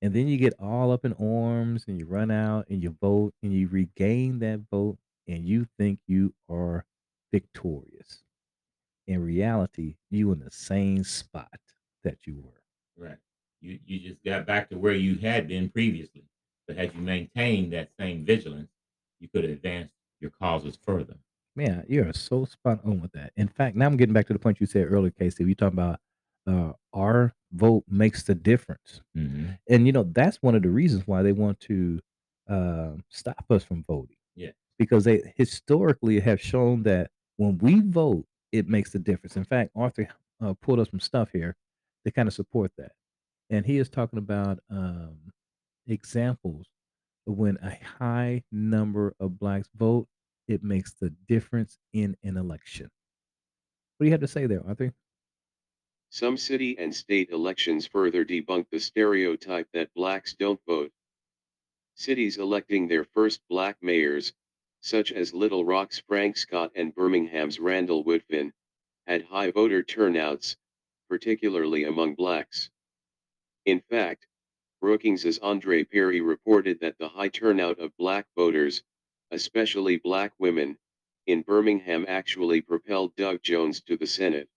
And 0.00 0.14
then 0.14 0.28
you 0.28 0.36
get 0.36 0.54
all 0.60 0.92
up 0.92 1.04
in 1.04 1.12
arms 1.14 1.86
and 1.88 1.98
you 1.98 2.06
run 2.06 2.30
out 2.30 2.66
and 2.70 2.80
you 2.80 2.96
vote 3.00 3.34
and 3.42 3.52
you 3.52 3.66
regain 3.66 4.38
that 4.38 4.60
vote 4.70 4.96
and 5.28 5.46
you 5.46 5.66
think 5.78 5.98
you 6.06 6.34
are 6.48 6.84
victorious. 7.32 8.22
In 9.06 9.22
reality, 9.24 9.96
you 10.10 10.32
in 10.32 10.40
the 10.40 10.50
same 10.50 11.04
spot 11.04 11.60
that 12.04 12.18
you 12.26 12.40
were. 12.42 12.62
Right. 12.96 13.18
You 13.60 13.78
you 13.86 14.00
just 14.00 14.24
got 14.24 14.46
back 14.46 14.70
to 14.70 14.78
where 14.78 14.94
you 14.94 15.16
had 15.16 15.48
been 15.48 15.68
previously. 15.68 16.24
But 16.66 16.76
had 16.76 16.94
you 16.94 17.00
maintained 17.00 17.72
that 17.72 17.90
same 17.98 18.24
vigilance, 18.24 18.70
you 19.18 19.28
could 19.28 19.44
have 19.44 19.52
advanced 19.52 19.94
your 20.20 20.30
causes 20.30 20.78
further. 20.84 21.16
Man, 21.56 21.84
you 21.88 22.06
are 22.06 22.12
so 22.12 22.44
spot 22.44 22.80
on 22.84 23.00
with 23.00 23.12
that. 23.12 23.32
In 23.36 23.48
fact, 23.48 23.76
now 23.76 23.86
I'm 23.86 23.96
getting 23.96 24.12
back 24.12 24.26
to 24.28 24.32
the 24.32 24.38
point 24.38 24.60
you 24.60 24.66
said 24.66 24.86
earlier, 24.90 25.10
Casey. 25.10 25.44
You 25.44 25.54
talking 25.54 25.78
about 25.78 25.98
uh, 26.46 26.72
our 26.92 27.34
vote 27.52 27.84
makes 27.88 28.22
the 28.22 28.34
difference, 28.34 29.02
hmm 29.14 29.48
and 29.68 29.86
you 29.86 29.92
know 29.92 30.04
that's 30.04 30.38
one 30.42 30.54
of 30.54 30.62
the 30.62 30.70
reasons 30.70 31.06
why 31.06 31.22
they 31.22 31.32
want 31.32 31.58
to 31.60 32.00
uh, 32.48 32.90
stop 33.08 33.44
us 33.50 33.64
from 33.64 33.84
voting. 33.88 34.16
Because 34.80 35.04
they 35.04 35.34
historically 35.36 36.20
have 36.20 36.40
shown 36.40 36.82
that 36.84 37.10
when 37.36 37.58
we 37.58 37.82
vote, 37.82 38.24
it 38.50 38.66
makes 38.66 38.94
a 38.94 38.98
difference. 38.98 39.36
In 39.36 39.44
fact, 39.44 39.72
Arthur 39.76 40.08
uh, 40.42 40.54
pulled 40.54 40.80
up 40.80 40.90
some 40.90 41.00
stuff 41.00 41.28
here 41.32 41.54
to 42.06 42.10
kind 42.10 42.26
of 42.26 42.32
support 42.32 42.72
that, 42.78 42.92
and 43.50 43.66
he 43.66 43.76
is 43.76 43.90
talking 43.90 44.18
about 44.18 44.58
um, 44.70 45.18
examples 45.86 46.66
of 47.26 47.36
when 47.36 47.58
a 47.62 47.78
high 47.98 48.42
number 48.50 49.14
of 49.20 49.38
blacks 49.38 49.68
vote, 49.76 50.08
it 50.48 50.64
makes 50.64 50.94
the 50.94 51.10
difference 51.28 51.78
in 51.92 52.16
an 52.24 52.38
election. 52.38 52.88
What 53.98 54.04
do 54.04 54.06
you 54.06 54.12
have 54.12 54.22
to 54.22 54.28
say 54.28 54.46
there, 54.46 54.66
Arthur? 54.66 54.94
Some 56.08 56.38
city 56.38 56.78
and 56.78 56.94
state 56.94 57.28
elections 57.30 57.86
further 57.86 58.24
debunk 58.24 58.66
the 58.72 58.80
stereotype 58.80 59.68
that 59.74 59.92
blacks 59.94 60.34
don't 60.34 60.58
vote. 60.66 60.90
Cities 61.96 62.38
electing 62.38 62.88
their 62.88 63.04
first 63.04 63.42
black 63.50 63.76
mayors, 63.82 64.32
such 64.80 65.12
as 65.12 65.34
Little 65.34 65.64
Rock's 65.64 66.00
Frank 66.00 66.36
Scott 66.36 66.72
and 66.74 66.94
Birmingham's 66.94 67.60
Randall 67.60 68.04
Woodfin, 68.04 68.52
had 69.06 69.22
high 69.24 69.50
voter 69.50 69.82
turnouts, 69.82 70.56
particularly 71.08 71.84
among 71.84 72.14
blacks. 72.14 72.70
In 73.66 73.80
fact, 73.80 74.26
Brookings's 74.80 75.38
Andre 75.40 75.84
Perry 75.84 76.20
reported 76.20 76.80
that 76.80 76.96
the 76.98 77.08
high 77.08 77.28
turnout 77.28 77.78
of 77.78 77.96
black 77.98 78.26
voters, 78.34 78.82
especially 79.30 79.98
black 79.98 80.32
women, 80.38 80.78
in 81.26 81.42
Birmingham 81.42 82.06
actually 82.08 82.62
propelled 82.62 83.14
Doug 83.16 83.42
Jones 83.42 83.82
to 83.82 83.96
the 83.96 84.06
Senate. 84.06 84.48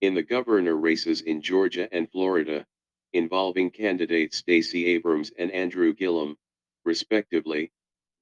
In 0.00 0.14
the 0.14 0.22
governor 0.22 0.76
races 0.76 1.20
in 1.20 1.42
Georgia 1.42 1.88
and 1.92 2.10
Florida, 2.10 2.66
involving 3.12 3.70
candidates 3.70 4.38
Stacey 4.38 4.86
Abrams 4.86 5.30
and 5.38 5.50
Andrew 5.52 5.94
Gillum, 5.94 6.36
respectively, 6.84 7.70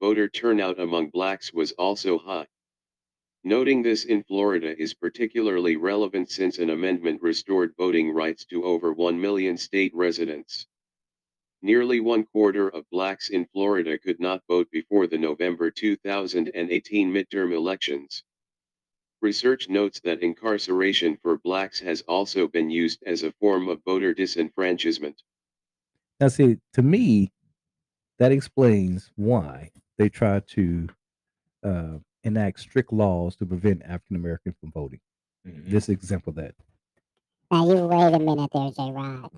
voter 0.00 0.28
turnout 0.28 0.78
among 0.78 1.10
blacks 1.10 1.52
was 1.52 1.72
also 1.72 2.18
high. 2.18 2.46
Noting 3.44 3.82
this 3.82 4.04
in 4.04 4.24
Florida 4.24 4.76
is 4.80 4.94
particularly 4.94 5.76
relevant 5.76 6.30
since 6.30 6.58
an 6.58 6.70
amendment 6.70 7.22
restored 7.22 7.74
voting 7.76 8.10
rights 8.10 8.44
to 8.46 8.64
over 8.64 8.92
1 8.92 9.20
million 9.20 9.56
state 9.56 9.94
residents. 9.94 10.66
Nearly 11.62 11.98
one 11.98 12.24
quarter 12.24 12.68
of 12.68 12.88
blacks 12.90 13.30
in 13.30 13.46
Florida 13.46 13.98
could 13.98 14.20
not 14.20 14.46
vote 14.46 14.70
before 14.70 15.06
the 15.06 15.18
November 15.18 15.70
2018 15.70 17.12
midterm 17.12 17.52
elections. 17.52 18.22
Research 19.20 19.68
notes 19.68 19.98
that 20.00 20.22
incarceration 20.22 21.16
for 21.16 21.38
blacks 21.38 21.80
has 21.80 22.02
also 22.02 22.46
been 22.46 22.70
used 22.70 23.02
as 23.04 23.24
a 23.24 23.32
form 23.32 23.68
of 23.68 23.82
voter 23.84 24.14
disenfranchisement. 24.14 25.16
Now, 26.20 26.28
see, 26.28 26.58
to 26.74 26.82
me, 26.82 27.32
that 28.18 28.30
explains 28.30 29.10
why 29.16 29.70
they 29.98 30.08
try 30.08 30.40
to 30.40 30.88
uh, 31.64 31.98
enact 32.24 32.60
strict 32.60 32.92
laws 32.92 33.36
to 33.36 33.46
prevent 33.46 33.82
African 33.82 34.16
Americans 34.16 34.56
from 34.60 34.70
voting. 34.72 35.00
Mhm. 35.46 35.68
This 35.70 35.88
example 35.88 36.32
that 36.34 36.54
Now 37.50 37.66
you 37.66 37.86
wait 37.86 38.14
a 38.14 38.18
minute 38.18 38.50
there, 38.52 38.70
J 38.70 38.92
Rod. 38.92 39.30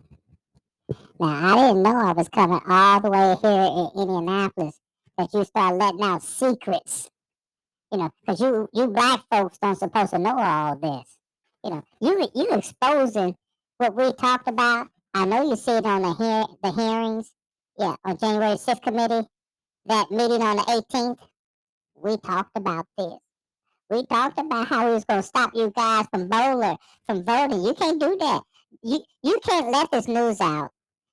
Now 1.19 1.27
I 1.29 1.69
didn't 1.69 1.83
know 1.83 1.97
I 1.97 2.13
was 2.13 2.29
coming 2.29 2.61
all 2.69 3.01
the 3.01 3.11
way 3.11 3.37
here 3.41 3.51
in 3.63 4.03
Indianapolis 4.03 4.81
that 5.17 5.33
you 5.33 5.45
start 5.45 5.77
letting 5.77 6.03
out 6.03 6.23
secrets. 6.23 7.11
You 7.93 7.99
know, 7.99 8.11
because 8.21 8.41
you 8.41 8.69
you 8.73 8.87
black 8.89 9.21
folks 9.31 9.59
don't 9.59 9.77
supposed 9.77 10.11
to 10.11 10.19
know 10.19 10.39
all 10.39 10.77
this. 10.77 11.17
You 11.65 11.71
know, 11.71 11.85
you 12.01 12.29
you 12.35 12.49
exposing 12.51 13.37
what 13.79 13.95
we 13.95 14.13
talked 14.13 14.49
about. 14.49 14.89
I 15.15 15.25
know 15.25 15.49
you 15.49 15.57
see 15.57 15.73
it 15.73 15.87
on 15.87 16.03
the 16.03 16.15
hear 16.15 16.45
the 16.63 16.73
hearings. 16.73 17.33
Yeah, 17.79 17.97
on 18.05 18.17
January 18.19 18.57
6th 18.57 18.83
committee, 18.83 19.27
that 19.91 20.11
meeting 20.11 20.41
on 20.41 20.57
the 20.57 20.63
18th. 20.63 21.19
We 21.97 22.17
talked 22.19 22.57
about 22.57 22.87
this. 22.97 23.19
We 23.91 24.07
talked 24.07 24.39
about 24.39 24.69
how 24.69 24.87
we 24.87 24.95
was 24.95 25.05
gonna 25.05 25.23
stop 25.23 25.51
you 25.55 25.73
guys 25.75 26.07
from 26.13 26.29
bowler 26.29 26.77
from 27.07 27.25
voting. 27.25 27.65
You 27.65 27.75
can't 27.75 28.01
do 28.01 28.17
that. 28.17 28.43
You 28.83 29.01
you 29.23 29.39
can't 29.45 29.71
let 29.71 29.91
this 29.91 30.07
news 30.07 30.41
out. 30.41 30.71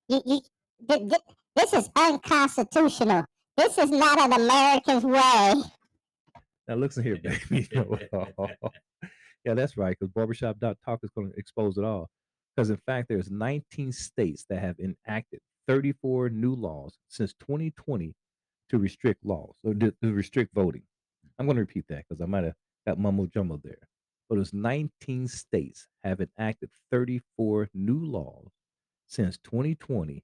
You 0.07 0.21
you 0.25 0.41
th- 0.87 1.09
th- 1.09 1.21
this 1.55 1.73
is 1.73 1.89
unconstitutional. 1.95 3.25
This 3.57 3.79
is 3.79 3.89
not 3.89 4.19
an 4.19 4.33
American's 4.33 5.03
way. 5.03 5.55
Now 6.67 6.75
listen 6.75 7.03
here, 7.03 7.17
baby. 7.17 7.67
yeah, 9.43 9.53
that's 9.55 9.75
right. 9.75 9.97
Because 9.97 10.13
barbershop 10.13 10.59
talk 10.59 10.99
is 11.01 11.09
going 11.09 11.31
to 11.31 11.37
expose 11.37 11.79
it 11.79 11.83
all. 11.83 12.09
Because 12.55 12.69
in 12.69 12.77
fact, 12.85 13.07
there's 13.09 13.31
19 13.31 13.91
states 13.91 14.45
that 14.49 14.59
have 14.59 14.75
enacted 14.79 15.39
34 15.67 16.29
new 16.29 16.53
laws 16.53 16.99
since 17.07 17.33
2020 17.39 18.13
to 18.69 18.77
restrict 18.77 19.25
laws 19.25 19.55
or 19.63 19.73
to, 19.73 19.93
to 20.03 20.13
restrict 20.13 20.53
voting. 20.53 20.83
I'm 21.39 21.45
going 21.45 21.55
to 21.55 21.61
repeat 21.61 21.85
that 21.89 22.05
because 22.07 22.21
I 22.21 22.25
might 22.25 22.43
have 22.43 22.55
got 22.85 22.99
mumble 22.99 23.27
jumbled 23.27 23.61
there. 23.63 23.87
But 24.29 24.39
it's 24.39 24.53
19 24.53 25.27
states 25.27 25.87
have 26.03 26.19
enacted 26.19 26.69
34 26.91 27.69
new 27.73 28.05
laws 28.05 28.49
since 29.07 29.37
2020 29.43 30.23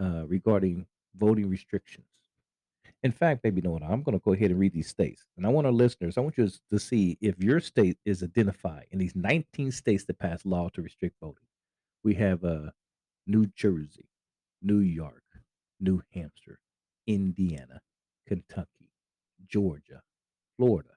uh, 0.00 0.24
regarding 0.26 0.86
voting 1.16 1.48
restrictions. 1.48 2.06
In 3.02 3.12
fact, 3.12 3.42
baby, 3.42 3.60
know 3.60 3.72
what? 3.72 3.82
I'm 3.82 4.02
going 4.02 4.18
to 4.18 4.24
go 4.24 4.32
ahead 4.32 4.50
and 4.50 4.58
read 4.58 4.72
these 4.72 4.88
states. 4.88 5.26
And 5.36 5.46
I 5.46 5.50
want 5.50 5.66
our 5.66 5.72
listeners, 5.72 6.16
I 6.16 6.22
want 6.22 6.38
you 6.38 6.50
to 6.70 6.78
see 6.78 7.18
if 7.20 7.38
your 7.38 7.60
state 7.60 7.98
is 8.06 8.22
identified 8.22 8.86
in 8.92 8.98
these 8.98 9.14
19 9.14 9.70
states 9.72 10.04
that 10.06 10.18
passed 10.18 10.46
law 10.46 10.70
to 10.70 10.80
restrict 10.82 11.16
voting. 11.20 11.44
We 12.02 12.14
have 12.14 12.44
uh, 12.44 12.70
New 13.26 13.46
Jersey, 13.54 14.08
New 14.62 14.78
York, 14.78 15.22
New 15.80 16.02
Hampshire, 16.14 16.58
Indiana, 17.06 17.80
Kentucky, 18.26 18.90
Georgia, 19.46 20.02
Florida, 20.56 20.90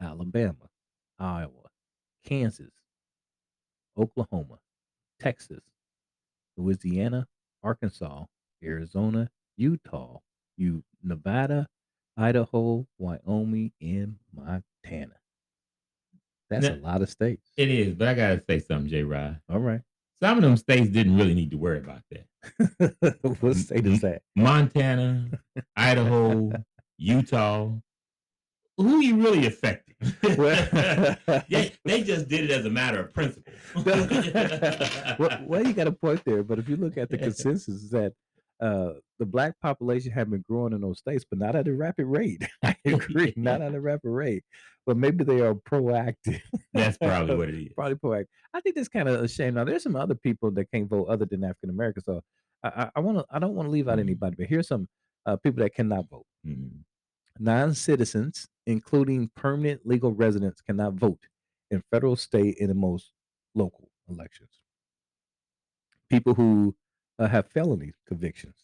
Alabama, 0.00 0.68
Iowa, 1.18 1.70
Kansas, 2.24 2.72
Oklahoma, 3.96 4.58
Texas, 5.20 5.62
Louisiana, 6.56 7.26
Arkansas, 7.62 8.24
Arizona, 8.62 9.30
Utah, 9.56 10.18
Nevada, 11.02 11.68
Idaho, 12.16 12.86
Wyoming, 12.98 13.72
and 13.80 14.16
Montana. 14.32 15.16
That's 16.48 16.66
Now- 16.68 16.74
a 16.74 16.76
lot 16.76 17.02
of 17.02 17.10
states. 17.10 17.52
It 17.56 17.70
is, 17.70 17.94
but 17.94 18.08
I 18.08 18.14
gotta 18.14 18.40
say 18.40 18.58
something, 18.58 18.88
J. 18.88 19.02
Rod. 19.02 19.40
All 19.48 19.60
right. 19.60 19.82
Some 20.20 20.38
of 20.38 20.42
them 20.42 20.56
states 20.56 20.90
didn't 20.90 21.16
really 21.16 21.34
need 21.34 21.50
to 21.50 21.58
worry 21.58 21.78
about 21.78 22.02
that. 22.10 22.26
What 23.40 23.56
state 23.56 23.86
is 23.86 24.00
that? 24.00 24.22
Montana, 24.36 25.28
Idaho, 25.76 26.52
Utah. 26.98 27.70
Who 28.76 28.96
are 28.96 29.02
you 29.02 29.22
really 29.22 29.46
affecting? 29.46 29.94
Well- 30.36 31.16
they, 31.48 31.72
they 31.84 32.02
just 32.02 32.28
did 32.28 32.44
it 32.44 32.50
as 32.50 32.66
a 32.66 32.70
matter 32.70 33.00
of 33.00 33.14
principle. 33.14 33.52
well, 33.84 35.40
well, 35.46 35.66
you 35.66 35.72
got 35.72 35.86
a 35.86 35.92
point 35.92 36.22
there, 36.24 36.42
but 36.42 36.58
if 36.58 36.68
you 36.68 36.76
look 36.76 36.98
at 36.98 37.08
the 37.08 37.16
consensus, 37.18 37.68
is 37.68 37.90
that 37.90 38.12
uh, 38.60 38.94
the 39.18 39.26
black 39.26 39.58
population 39.60 40.12
have 40.12 40.30
been 40.30 40.44
growing 40.48 40.72
in 40.72 40.80
those 40.80 40.98
states, 40.98 41.24
but 41.28 41.38
not 41.38 41.56
at 41.56 41.68
a 41.68 41.72
rapid 41.74 42.06
rate. 42.06 42.42
I 42.62 42.76
agree, 42.84 43.32
not 43.36 43.60
at 43.62 43.74
a 43.74 43.80
rapid 43.80 44.10
rate, 44.10 44.44
but 44.86 44.96
maybe 44.96 45.24
they 45.24 45.40
are 45.40 45.54
proactive. 45.54 46.40
That's 46.72 46.96
probably 46.98 47.36
what 47.36 47.48
it 47.48 47.54
is. 47.54 47.72
Probably 47.74 47.96
proactive. 47.96 48.26
I 48.52 48.60
think 48.60 48.76
that's 48.76 48.88
kind 48.88 49.08
of 49.08 49.22
a 49.22 49.28
shame. 49.28 49.54
Now, 49.54 49.64
there's 49.64 49.82
some 49.82 49.96
other 49.96 50.14
people 50.14 50.50
that 50.52 50.70
can't 50.70 50.88
vote 50.88 51.06
other 51.08 51.26
than 51.26 51.42
African 51.44 51.70
Americans, 51.70 52.04
so 52.06 52.22
I, 52.62 52.90
I, 52.96 53.00
want 53.00 53.18
to. 53.18 53.26
I 53.30 53.38
don't 53.38 53.54
want 53.54 53.66
to 53.66 53.70
leave 53.70 53.88
out 53.88 53.98
Mhm. 53.98 54.02
anybody, 54.02 54.36
but 54.38 54.46
here's 54.46 54.68
some 54.68 54.88
uh, 55.26 55.36
people 55.36 55.62
that 55.62 55.74
cannot 55.74 56.08
vote. 56.08 56.26
Mhm. 56.46 56.70
Non-citizens, 57.40 58.46
including 58.66 59.30
permanent 59.34 59.84
legal 59.86 60.12
residents, 60.12 60.60
cannot 60.62 60.94
vote 60.94 61.18
in 61.70 61.82
federal, 61.90 62.14
state, 62.16 62.60
and 62.60 62.70
the 62.70 62.74
most 62.74 63.12
local 63.54 63.90
elections. 64.08 64.50
People 66.08 66.34
who 66.34 66.76
uh, 67.18 67.28
have 67.28 67.46
felony 67.48 67.92
convictions. 68.06 68.56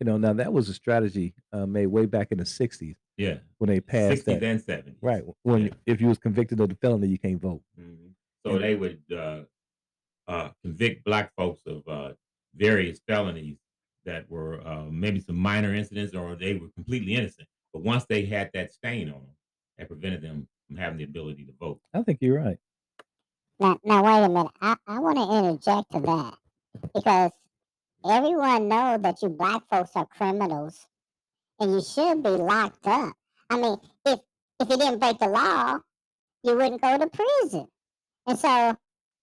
You 0.00 0.06
know, 0.06 0.16
now 0.16 0.32
that 0.32 0.52
was 0.52 0.68
a 0.68 0.74
strategy 0.74 1.34
uh, 1.52 1.66
made 1.66 1.86
way 1.86 2.06
back 2.06 2.32
in 2.32 2.38
the 2.38 2.44
'60s 2.44 2.96
Yeah. 3.16 3.38
when 3.58 3.68
they 3.68 3.80
passed 3.80 4.24
60s 4.24 4.40
that. 4.40 4.42
and 4.42 4.60
70s. 4.60 4.96
Right, 5.00 5.22
when 5.42 5.66
Yeah. 5.66 5.74
if 5.86 6.00
you 6.00 6.08
was 6.08 6.18
convicted 6.18 6.60
of 6.60 6.68
the 6.70 6.74
felony, 6.76 7.08
you 7.08 7.18
can't 7.18 7.40
vote. 7.40 7.62
Mhm. 7.78 8.14
So 8.44 8.54
Yeah. 8.54 8.58
they 8.58 8.74
would 8.74 9.02
uh, 9.12 9.44
uh, 10.28 10.50
convict 10.62 11.04
black 11.04 11.32
folks 11.36 11.62
of 11.66 11.86
uh, 11.86 12.14
various 12.54 13.00
felonies 13.06 13.58
that 14.04 14.28
were 14.28 14.66
uh, 14.66 14.86
maybe 14.90 15.20
some 15.20 15.36
minor 15.36 15.74
incidents 15.74 16.14
or 16.14 16.34
they 16.34 16.54
were 16.54 16.68
completely 16.70 17.14
innocent. 17.14 17.48
But 17.72 17.82
once 17.82 18.04
they 18.06 18.24
had 18.24 18.50
that 18.54 18.72
stain 18.72 19.08
on 19.08 19.20
them, 19.22 19.36
that 19.78 19.88
prevented 19.88 20.22
them 20.22 20.48
from 20.66 20.76
having 20.76 20.98
the 20.98 21.04
ability 21.04 21.44
to 21.44 21.52
vote. 21.52 21.80
I 21.94 22.02
think 22.02 22.18
you're 22.20 22.38
right. 22.42 22.58
Now, 23.60 23.78
now 23.84 24.02
wait 24.02 24.24
a 24.24 24.28
minute. 24.28 24.52
I, 24.60 24.76
I 24.86 24.98
want 24.98 25.16
to 25.18 25.38
interject 25.38 25.92
to 25.92 26.00
that 26.00 26.38
because 26.94 27.30
everyone 28.04 28.68
know 28.68 28.98
that 28.98 29.22
you 29.22 29.28
black 29.28 29.62
folks 29.68 29.90
are 29.94 30.06
criminals 30.06 30.86
and 31.60 31.72
you 31.72 31.82
should 31.82 32.22
be 32.22 32.30
locked 32.30 32.86
up. 32.86 33.14
I 33.50 33.60
mean, 33.60 33.76
if 34.06 34.20
if 34.60 34.68
you 34.68 34.76
didn't 34.76 34.98
break 35.00 35.18
the 35.18 35.28
law, 35.28 35.78
you 36.42 36.56
wouldn't 36.56 36.80
go 36.80 36.98
to 36.98 37.06
prison. 37.08 37.66
And 38.26 38.38
so 38.38 38.76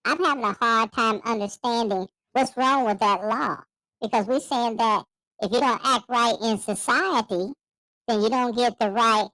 I'm 0.05 0.23
having 0.23 0.43
a 0.43 0.53
hard 0.53 0.91
time 0.91 1.21
understanding 1.25 2.07
what's 2.33 2.55
wrong 2.57 2.85
with 2.85 2.99
that 2.99 3.23
law 3.23 3.57
because 4.01 4.27
we're 4.27 4.39
saying 4.39 4.77
that 4.77 5.03
if 5.41 5.51
you 5.51 5.59
don't 5.59 5.81
act 5.83 6.05
right 6.09 6.35
in 6.41 6.57
society, 6.57 7.53
then 8.07 8.21
you 8.21 8.29
don't 8.29 8.55
get 8.55 8.79
the 8.79 8.89
right 8.89 9.29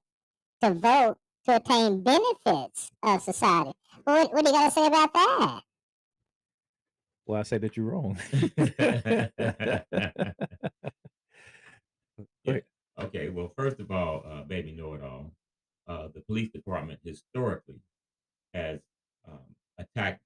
to 0.61 0.73
vote 0.73 1.17
to 1.45 1.55
attain 1.55 2.03
benefits 2.03 2.91
of 3.03 3.21
society. 3.21 3.73
What, 4.03 4.33
what 4.33 4.45
do 4.45 4.51
you 4.51 4.57
got 4.57 4.65
to 4.65 4.71
say 4.71 4.87
about 4.87 5.13
that? 5.13 5.61
Well, 7.25 7.39
I 7.39 7.43
say 7.43 7.57
that 7.57 7.75
you're 7.75 7.87
wrong. 7.87 8.17
Yeah. 12.45 12.59
Okay, 12.97 13.29
well, 13.29 13.51
first 13.57 13.79
of 13.79 13.91
all, 13.91 14.23
uh, 14.25 14.43
baby 14.43 14.71
know 14.71 14.93
it 14.93 15.03
all. 15.03 15.31
Uh, 15.87 16.07
the 16.13 16.21
police 16.21 16.49
department 16.49 16.99
historically 17.03 17.79
has 18.53 18.79
um, 19.27 19.39
attacked 19.77 20.21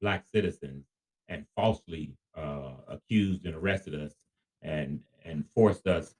black 0.00 0.24
citizens 0.32 0.84
and 1.28 1.44
falsely 1.56 2.14
uh, 2.36 2.74
accused 2.88 3.44
and 3.44 3.54
arrested 3.54 3.94
us 3.94 4.12
and 4.62 5.00
and 5.24 5.44
forced 5.54 5.86
us 5.86 6.14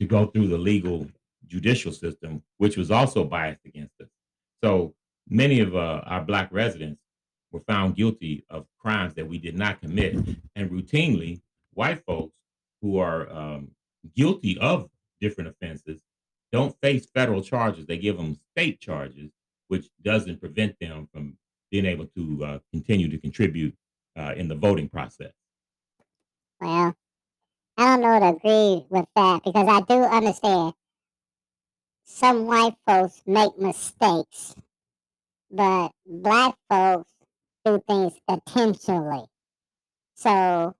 to 0.00 0.06
go 0.06 0.26
through 0.26 0.48
the 0.48 0.58
legal 0.58 1.06
judicial 1.46 1.92
system, 1.92 2.42
which 2.58 2.76
was 2.76 2.90
also 2.90 3.24
biased 3.24 3.64
against 3.64 3.94
us. 4.00 4.08
So 4.62 4.94
many 5.28 5.60
of 5.60 5.76
uh, 5.76 6.02
our 6.04 6.22
black 6.22 6.48
residents 6.50 7.00
were 7.56 7.62
found 7.72 7.96
guilty 7.96 8.44
of 8.50 8.66
crimes 8.78 9.14
that 9.14 9.26
we 9.26 9.38
did 9.38 9.56
not 9.56 9.80
commit, 9.80 10.14
and 10.54 10.70
routinely, 10.70 11.40
white 11.72 12.04
folks 12.04 12.36
who 12.82 12.98
are 12.98 13.30
um, 13.30 13.68
guilty 14.14 14.58
of 14.58 14.90
different 15.22 15.48
offenses 15.48 16.00
don't 16.52 16.76
face 16.82 17.06
federal 17.06 17.42
charges. 17.42 17.86
They 17.86 17.96
give 17.96 18.18
them 18.18 18.38
state 18.52 18.78
charges, 18.78 19.30
which 19.68 19.86
doesn't 20.02 20.38
prevent 20.38 20.78
them 20.80 21.08
from 21.12 21.38
being 21.70 21.86
able 21.86 22.06
to 22.16 22.44
uh, 22.44 22.58
continue 22.72 23.08
to 23.08 23.18
contribute 23.18 23.74
uh, 24.16 24.34
in 24.36 24.48
the 24.48 24.54
voting 24.54 24.88
process. 24.88 25.32
Well, 26.60 26.94
I 27.78 27.96
don't 27.96 28.00
know 28.02 28.20
to 28.20 28.36
agree 28.36 28.86
with 28.90 29.06
that 29.16 29.44
because 29.44 29.66
I 29.66 29.80
do 29.80 30.02
understand 30.04 30.74
some 32.04 32.46
white 32.46 32.76
folks 32.86 33.22
make 33.26 33.58
mistakes, 33.58 34.54
but 35.50 35.90
black 36.06 36.54
folks 36.70 37.15
do 37.66 37.82
things 37.88 38.12
intentionally. 38.28 39.24
So 40.14 40.74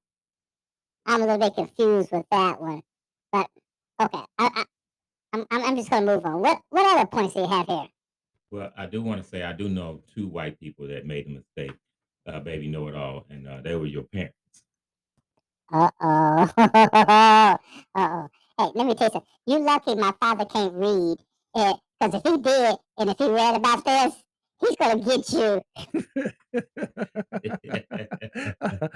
I'm 1.04 1.22
a 1.22 1.26
little 1.26 1.38
bit 1.38 1.54
confused 1.54 2.10
with 2.12 2.26
that 2.30 2.60
one. 2.60 2.82
But 3.32 3.48
okay, 4.00 4.22
I, 4.38 4.50
I, 4.54 4.64
I'm, 5.32 5.46
I'm 5.50 5.76
just 5.76 5.90
gonna 5.90 6.06
move 6.06 6.24
on. 6.24 6.40
What 6.40 6.60
what 6.70 6.96
other 6.96 7.06
points 7.06 7.34
do 7.34 7.40
you 7.40 7.48
have 7.48 7.66
here? 7.66 7.88
Well, 8.50 8.72
I 8.76 8.86
do 8.86 9.02
want 9.02 9.22
to 9.22 9.28
say 9.28 9.42
I 9.42 9.52
do 9.52 9.68
know 9.68 10.00
two 10.14 10.28
white 10.28 10.58
people 10.60 10.86
that 10.88 11.04
made 11.06 11.26
a 11.26 11.30
mistake, 11.30 11.76
uh, 12.26 12.40
baby 12.40 12.68
know 12.68 12.88
it 12.88 12.94
all, 12.94 13.26
and 13.28 13.46
uh, 13.48 13.60
they 13.62 13.74
were 13.74 13.86
your 13.86 14.04
parents. 14.04 14.34
Uh 15.72 15.90
oh. 16.00 16.50
uh 16.56 17.56
oh. 17.96 18.28
Hey, 18.58 18.70
let 18.74 18.86
me 18.86 18.94
tell 18.94 19.08
you 19.08 19.12
something. 19.12 19.22
You 19.46 19.58
lucky 19.58 19.94
my 19.96 20.14
father 20.20 20.44
can't 20.44 20.74
read. 20.74 21.18
It 21.56 21.76
because 22.00 22.14
if 22.14 22.32
he 22.32 22.38
did, 22.38 22.76
and 22.98 23.10
if 23.10 23.18
he 23.18 23.28
read 23.28 23.56
about 23.56 23.84
this, 23.84 24.14
he's 24.66 24.76
to 24.76 24.98
get 25.04 25.32
you. 25.32 26.62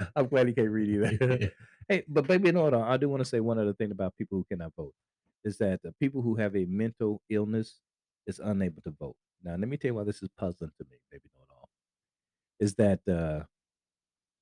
I'm 0.15 0.27
glad 0.27 0.47
he 0.47 0.53
can't 0.53 0.69
read 0.69 0.89
either. 0.89 1.51
hey, 1.89 2.03
but 2.07 2.27
baby, 2.27 2.49
in 2.49 2.57
order, 2.57 2.81
I 2.81 2.97
do 2.97 3.09
want 3.09 3.21
to 3.21 3.29
say 3.29 3.39
one 3.39 3.59
other 3.59 3.73
thing 3.73 3.91
about 3.91 4.17
people 4.17 4.37
who 4.37 4.45
cannot 4.45 4.73
vote 4.75 4.93
is 5.43 5.57
that 5.57 5.81
the 5.81 5.91
people 5.93 6.21
who 6.21 6.35
have 6.35 6.55
a 6.55 6.65
mental 6.65 7.21
illness 7.29 7.79
is 8.27 8.39
unable 8.39 8.81
to 8.83 8.91
vote. 8.99 9.15
Now, 9.43 9.51
let 9.51 9.67
me 9.67 9.77
tell 9.77 9.89
you 9.89 9.95
why 9.95 10.03
this 10.03 10.21
is 10.21 10.29
puzzling 10.37 10.71
to 10.77 10.85
me, 10.89 10.97
baby, 11.11 11.23
know 11.35 11.41
it 11.41 11.53
all. 11.59 11.69
is 12.59 12.75
that 12.75 12.99
uh, 13.07 13.45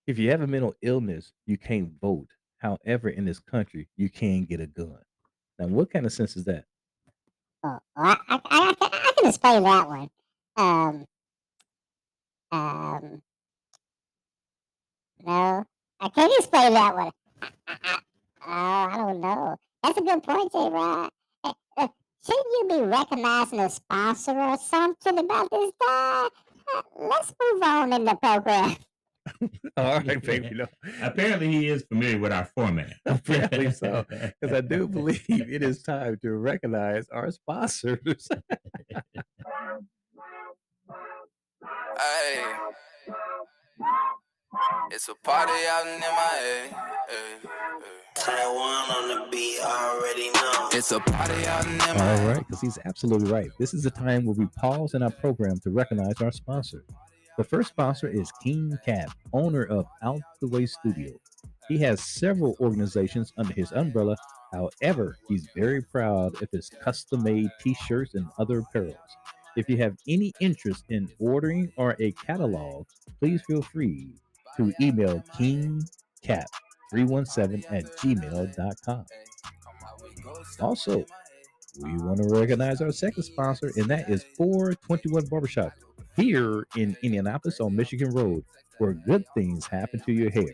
if 0.07 0.19
you 0.19 0.29
have 0.31 0.41
a 0.41 0.47
mental 0.47 0.75
illness, 0.81 1.33
you 1.45 1.57
can't 1.57 1.91
vote. 2.01 2.27
However, 2.57 3.09
in 3.09 3.23
this 3.23 3.39
country, 3.39 3.87
you 3.95 4.09
can 4.09 4.43
get 4.43 4.59
a 4.59 4.67
gun. 4.67 4.99
Now, 5.57 5.67
what 5.67 5.91
kind 5.91 6.05
of 6.05 6.11
sense 6.11 6.35
is 6.35 6.43
that? 6.45 6.65
Oh, 7.63 7.79
I, 7.95 8.17
I, 8.27 8.35
I, 8.35 8.39
I, 8.49 8.75
I 8.81 9.13
can 9.17 9.27
explain 9.29 9.63
that 9.63 9.87
one. 9.87 10.09
Um, 10.57 11.05
um, 12.51 13.21
no, 15.25 15.65
I 15.99 16.09
can't 16.09 16.33
explain 16.37 16.73
that 16.73 16.95
one. 16.95 17.11
Oh, 17.71 18.51
I 18.51 18.93
don't 18.97 19.21
know. 19.21 19.57
That's 19.83 19.97
a 19.97 20.01
good 20.01 20.23
point, 20.23 20.51
J. 20.51 20.69
Rod. 20.69 21.09
Uh, 21.43 21.53
uh, 21.77 21.87
shouldn't 22.25 22.45
you 22.51 22.67
be 22.69 22.81
recognizing 22.83 23.59
a 23.59 23.69
sponsor 23.69 24.37
or 24.37 24.57
something 24.57 25.17
about 25.17 25.49
this 25.51 25.71
guy? 25.79 26.27
Uh, 26.75 26.81
let's 26.97 27.33
move 27.41 27.63
on 27.63 27.93
in 27.93 28.05
the 28.05 28.15
program. 28.15 28.75
All 29.77 29.99
right, 29.99 30.21
baby. 30.21 30.49
No, 30.51 30.65
Apparently, 31.01 31.47
he 31.51 31.67
is 31.67 31.83
familiar 31.83 32.17
with 32.17 32.31
our 32.31 32.45
format. 32.55 32.93
Apparently 33.05 33.71
so, 33.71 34.05
because 34.09 34.55
I 34.55 34.61
do 34.61 34.87
believe 34.87 35.23
it 35.29 35.63
is 35.63 35.83
time 35.83 36.17
to 36.21 36.31
recognize 36.33 37.07
our 37.09 37.31
sponsors. 37.31 38.27
Hey. 41.99 42.43
It's 44.91 45.09
a 45.09 45.15
party 45.15 45.51
out 45.69 45.85
in 45.85 45.99
MIA. 45.99 46.07
Eh, 46.07 46.71
eh, 47.09 47.13
eh. 47.13 47.49
Taiwan 48.15 48.89
on 48.89 49.07
the 49.09 49.27
beat, 49.29 49.59
already 49.61 50.29
know. 50.31 50.69
It's 50.71 50.93
a 50.93 51.01
party 51.01 51.45
out 51.45 51.65
in 51.65 51.77
MIA. 51.77 52.21
All 52.21 52.27
right, 52.27 52.37
because 52.47 52.61
he's 52.61 52.79
absolutely 52.85 53.29
right. 53.29 53.49
This 53.59 53.73
is 53.73 53.83
the 53.83 53.91
time 53.91 54.23
where 54.23 54.35
we 54.35 54.45
pause 54.55 54.93
in 54.93 55.03
our 55.03 55.11
program 55.11 55.57
to 55.59 55.71
recognize 55.71 56.21
our 56.21 56.31
sponsor. 56.31 56.85
The 57.37 57.43
first 57.43 57.69
sponsor 57.69 58.07
is 58.07 58.31
King 58.41 58.77
Cap, 58.85 59.11
owner 59.33 59.65
of 59.65 59.85
Out 60.01 60.21
the 60.39 60.47
Way 60.47 60.67
Studio. 60.67 61.11
He 61.67 61.79
has 61.79 62.01
several 62.01 62.55
organizations 62.61 63.33
under 63.37 63.53
his 63.53 63.73
umbrella. 63.73 64.15
However, 64.53 65.17
he's 65.27 65.49
very 65.53 65.81
proud 65.81 66.41
of 66.41 66.47
his 66.53 66.69
custom 66.69 67.23
made 67.23 67.49
t 67.59 67.75
shirts 67.85 68.15
and 68.15 68.27
other 68.37 68.61
apparels. 68.61 68.95
If 69.59 69.69
you 69.69 69.77
have 69.77 69.95
any 70.07 70.33
interest 70.39 70.85
in 70.87 71.09
ordering 71.19 71.73
or 71.75 71.97
a 71.99 72.13
catalog, 72.13 72.87
please 73.19 73.41
feel 73.41 73.61
free 73.61 74.13
to 74.55 74.71
email 74.79 75.21
kingcap317 75.35 77.65
at 77.69 77.83
gmail.com. 77.97 79.05
Also, 80.61 81.03
we 81.81 81.97
want 81.97 82.21
to 82.21 82.29
recognize 82.29 82.81
our 82.81 82.93
second 82.93 83.23
sponsor, 83.23 83.73
and 83.75 83.87
that 83.87 84.09
is 84.09 84.23
421 84.37 85.25
Barbershop 85.25 85.73
here 86.15 86.65
in 86.77 86.95
Indianapolis 87.03 87.59
on 87.59 87.75
Michigan 87.75 88.11
Road, 88.11 88.45
where 88.77 88.93
good 88.93 89.25
things 89.35 89.65
happen 89.65 89.99
to 90.05 90.13
your 90.13 90.29
hair. 90.29 90.53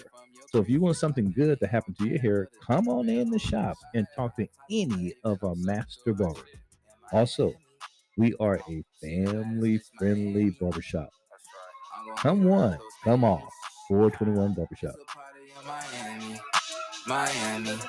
So 0.52 0.60
if 0.60 0.68
you 0.68 0.82
want 0.82 0.98
something 0.98 1.32
good 1.32 1.60
to 1.60 1.68
happen 1.68 1.94
to 2.00 2.08
your 2.08 2.18
hair, 2.18 2.50
come 2.66 2.88
on 2.88 3.08
in 3.08 3.30
the 3.30 3.38
shop 3.38 3.78
and 3.94 4.08
talk 4.16 4.36
to 4.38 4.48
any 4.72 5.14
of 5.24 5.44
our 5.44 5.54
master 5.58 6.16
barbers. 6.16 6.42
Also, 7.12 7.54
we 8.18 8.34
are 8.40 8.60
a 8.70 8.84
family 9.02 9.80
friendly 9.98 10.52
barbershop. 10.52 11.10
Come 12.18 12.50
on, 12.52 12.78
come 13.04 13.24
off. 13.24 13.52
421 13.88 14.54
Barbershop. 14.54 14.96
Miami, 15.66 16.40
Miami. 17.08 17.80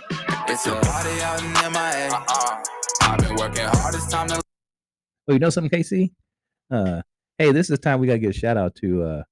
It's 0.48 0.66
a 0.66 0.72
party 0.80 1.20
out 1.22 1.42
in 1.42 1.52
MIA. 1.72 2.10
Uh-uh. 2.12 2.62
I've 3.02 3.18
been 3.18 3.34
working 3.36 3.64
hard. 3.64 3.94
It's 3.94 4.08
time 4.08 4.28
to 4.28 4.42
Oh, 5.28 5.32
you 5.32 5.38
know 5.38 5.50
something, 5.50 5.70
Casey? 5.70 6.12
Uh, 6.70 7.02
hey, 7.38 7.50
this 7.52 7.70
is 7.70 7.70
the 7.70 7.78
time 7.78 8.00
we 8.00 8.06
gotta 8.06 8.18
give 8.18 8.30
a 8.30 8.34
shout 8.34 8.56
out 8.56 8.74
to 8.76 9.02
uh 9.02 9.22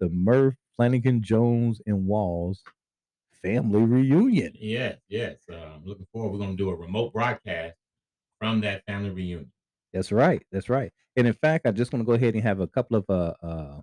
the 0.00 0.08
Murph, 0.10 0.54
Flanagan, 0.76 1.22
Jones, 1.22 1.80
and 1.86 2.06
Walls 2.06 2.62
family 3.44 3.82
reunion. 3.82 4.52
Yes, 4.58 4.98
yes. 5.08 5.36
Uh, 5.50 5.56
I'm 5.56 5.84
looking 5.84 6.06
forward. 6.12 6.32
We're 6.32 6.38
going 6.38 6.56
to 6.56 6.62
do 6.62 6.70
a 6.70 6.74
remote 6.74 7.12
broadcast 7.12 7.74
from 8.40 8.62
that 8.62 8.84
family 8.86 9.10
reunion. 9.10 9.52
That's 9.94 10.12
right. 10.12 10.44
That's 10.52 10.70
right. 10.70 10.92
And 11.16 11.28
in 11.28 11.34
fact, 11.34 11.66
I 11.66 11.72
just 11.72 11.94
want 11.94 12.02
to 12.02 12.06
go 12.06 12.14
ahead 12.14 12.34
and 12.34 12.44
have 12.44 12.60
a 12.60 12.68
couple 12.68 12.98
of 12.98 13.06
uh, 13.10 13.34
uh, 13.42 13.82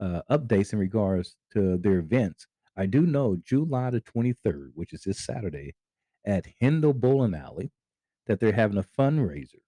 uh, 0.00 0.22
updates 0.30 0.72
in 0.74 0.80
regards 0.80 1.36
to 1.54 1.78
their 1.78 2.00
events. 2.00 2.46
I 2.76 2.86
do 2.86 3.02
know 3.06 3.38
July 3.44 3.90
the 3.90 4.02
23rd, 4.02 4.72
which 4.74 4.94
is 4.94 5.02
this 5.04 5.20
Saturday, 5.24 5.74
at 6.26 6.46
Hendel 6.62 6.94
Bowling 7.00 7.34
Alley, 7.34 7.72
that 8.26 8.40
they're 8.40 8.52
having 8.52 8.78
a 8.78 8.84
fundraiser. 8.84 9.60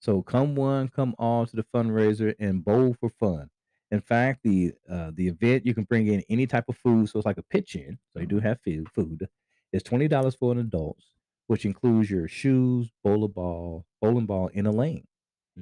So 0.00 0.22
come 0.22 0.56
one, 0.56 0.88
come 0.88 1.14
all 1.18 1.46
to 1.46 1.56
the 1.56 1.64
fundraiser 1.74 2.34
and 2.40 2.64
bowl 2.64 2.96
for 3.00 3.10
fun. 3.10 3.50
In 3.92 4.02
fact, 4.02 4.40
the 4.44 4.74
uh, 4.90 5.12
the 5.14 5.28
event 5.28 5.66
you 5.66 5.74
can 5.74 5.84
bring 5.84 6.08
in 6.08 6.24
any 6.30 6.46
type 6.46 6.66
of 6.68 6.76
food, 6.78 7.08
so 7.10 7.18
it's 7.20 7.26
like 7.26 7.38
a 7.38 7.42
pitch 7.44 7.76
in. 7.76 7.98
So 8.12 8.20
you 8.20 8.26
do 8.26 8.40
have 8.40 8.60
food. 8.62 8.88
Food. 8.90 9.28
It's 9.72 9.84
twenty 9.84 10.08
dollars 10.08 10.36
for 10.36 10.52
an 10.52 10.58
adult, 10.60 10.98
which 11.48 11.66
includes 11.66 12.10
your 12.10 12.28
shoes, 12.28 12.90
bowling 13.04 13.32
ball, 13.32 13.86
bowling 14.02 14.26
ball, 14.26 14.48
in 14.48 14.66
a 14.66 14.72
lane 14.72 15.06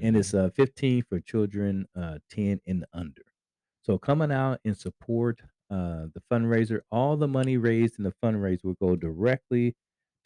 and 0.01 0.17
it's 0.17 0.35
uh 0.35 0.51
15 0.51 1.03
for 1.03 1.21
children 1.21 1.87
uh 1.97 2.19
10 2.29 2.61
and 2.67 2.85
under. 2.93 3.23
So 3.83 3.99
coming 3.99 4.33
out 4.33 4.61
and 4.65 4.77
support 4.77 5.41
uh 5.71 6.07
the 6.15 6.23
fundraiser 6.31 6.81
all 6.91 7.17
the 7.17 7.29
money 7.29 7.57
raised 7.57 7.99
in 7.99 8.05
the 8.05 8.13
fundraiser 8.23 8.65
will 8.65 8.75
go 8.75 8.97
directly 8.97 9.77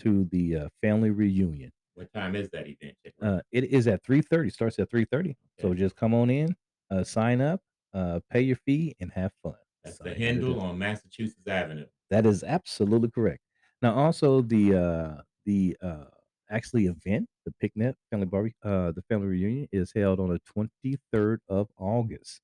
to 0.01 0.25
the 0.27 0.57
uh, 0.57 0.69
family 0.83 1.11
reunion. 1.11 1.71
What 1.95 2.13
time 2.13 2.35
is 2.35 2.51
that 2.51 2.67
event? 2.67 2.97
Uh 3.21 3.41
it 3.53 3.65
is 3.65 3.87
at 3.87 4.03
3:30 4.05 4.51
starts 4.51 4.79
at 4.79 4.91
3:30 4.91 5.37
so 5.61 5.73
just 5.75 5.97
come 5.97 6.15
on 6.15 6.31
in 6.31 6.55
uh 6.91 7.05
sign 7.05 7.41
up 7.41 7.61
uh 7.93 8.21
pay 8.31 8.41
your 8.41 8.57
fee 8.57 8.95
and 9.01 9.13
have 9.13 9.33
fun. 9.43 9.55
That's 9.85 9.99
So 9.99 10.05
the 10.05 10.11
you 10.11 10.17
gotta 10.17 10.27
Hindle 10.35 10.55
do- 10.55 10.61
on 10.61 10.79
Massachusetts 10.79 11.47
Avenue. 11.47 11.87
that 12.11 12.27
is 12.27 12.43
absolutely 12.45 13.11
correct. 13.11 13.43
Now, 13.83 13.95
also 13.95 14.43
the 14.43 14.75
uh 14.77 15.23
the 15.45 15.77
uh 15.83 16.07
actually 16.51 16.87
event, 16.87 17.29
the 17.45 17.53
picnic 17.61 17.97
family 18.11 18.27
barbecue, 18.27 18.59
uh 18.71 18.93
the 18.93 19.03
family 19.03 19.29
reunion 19.29 19.69
is 19.73 19.93
held 19.95 20.21
on 20.21 20.31
the 20.31 20.41
twenty 20.41 20.99
third 21.13 21.41
of 21.49 21.69
August, 21.79 22.41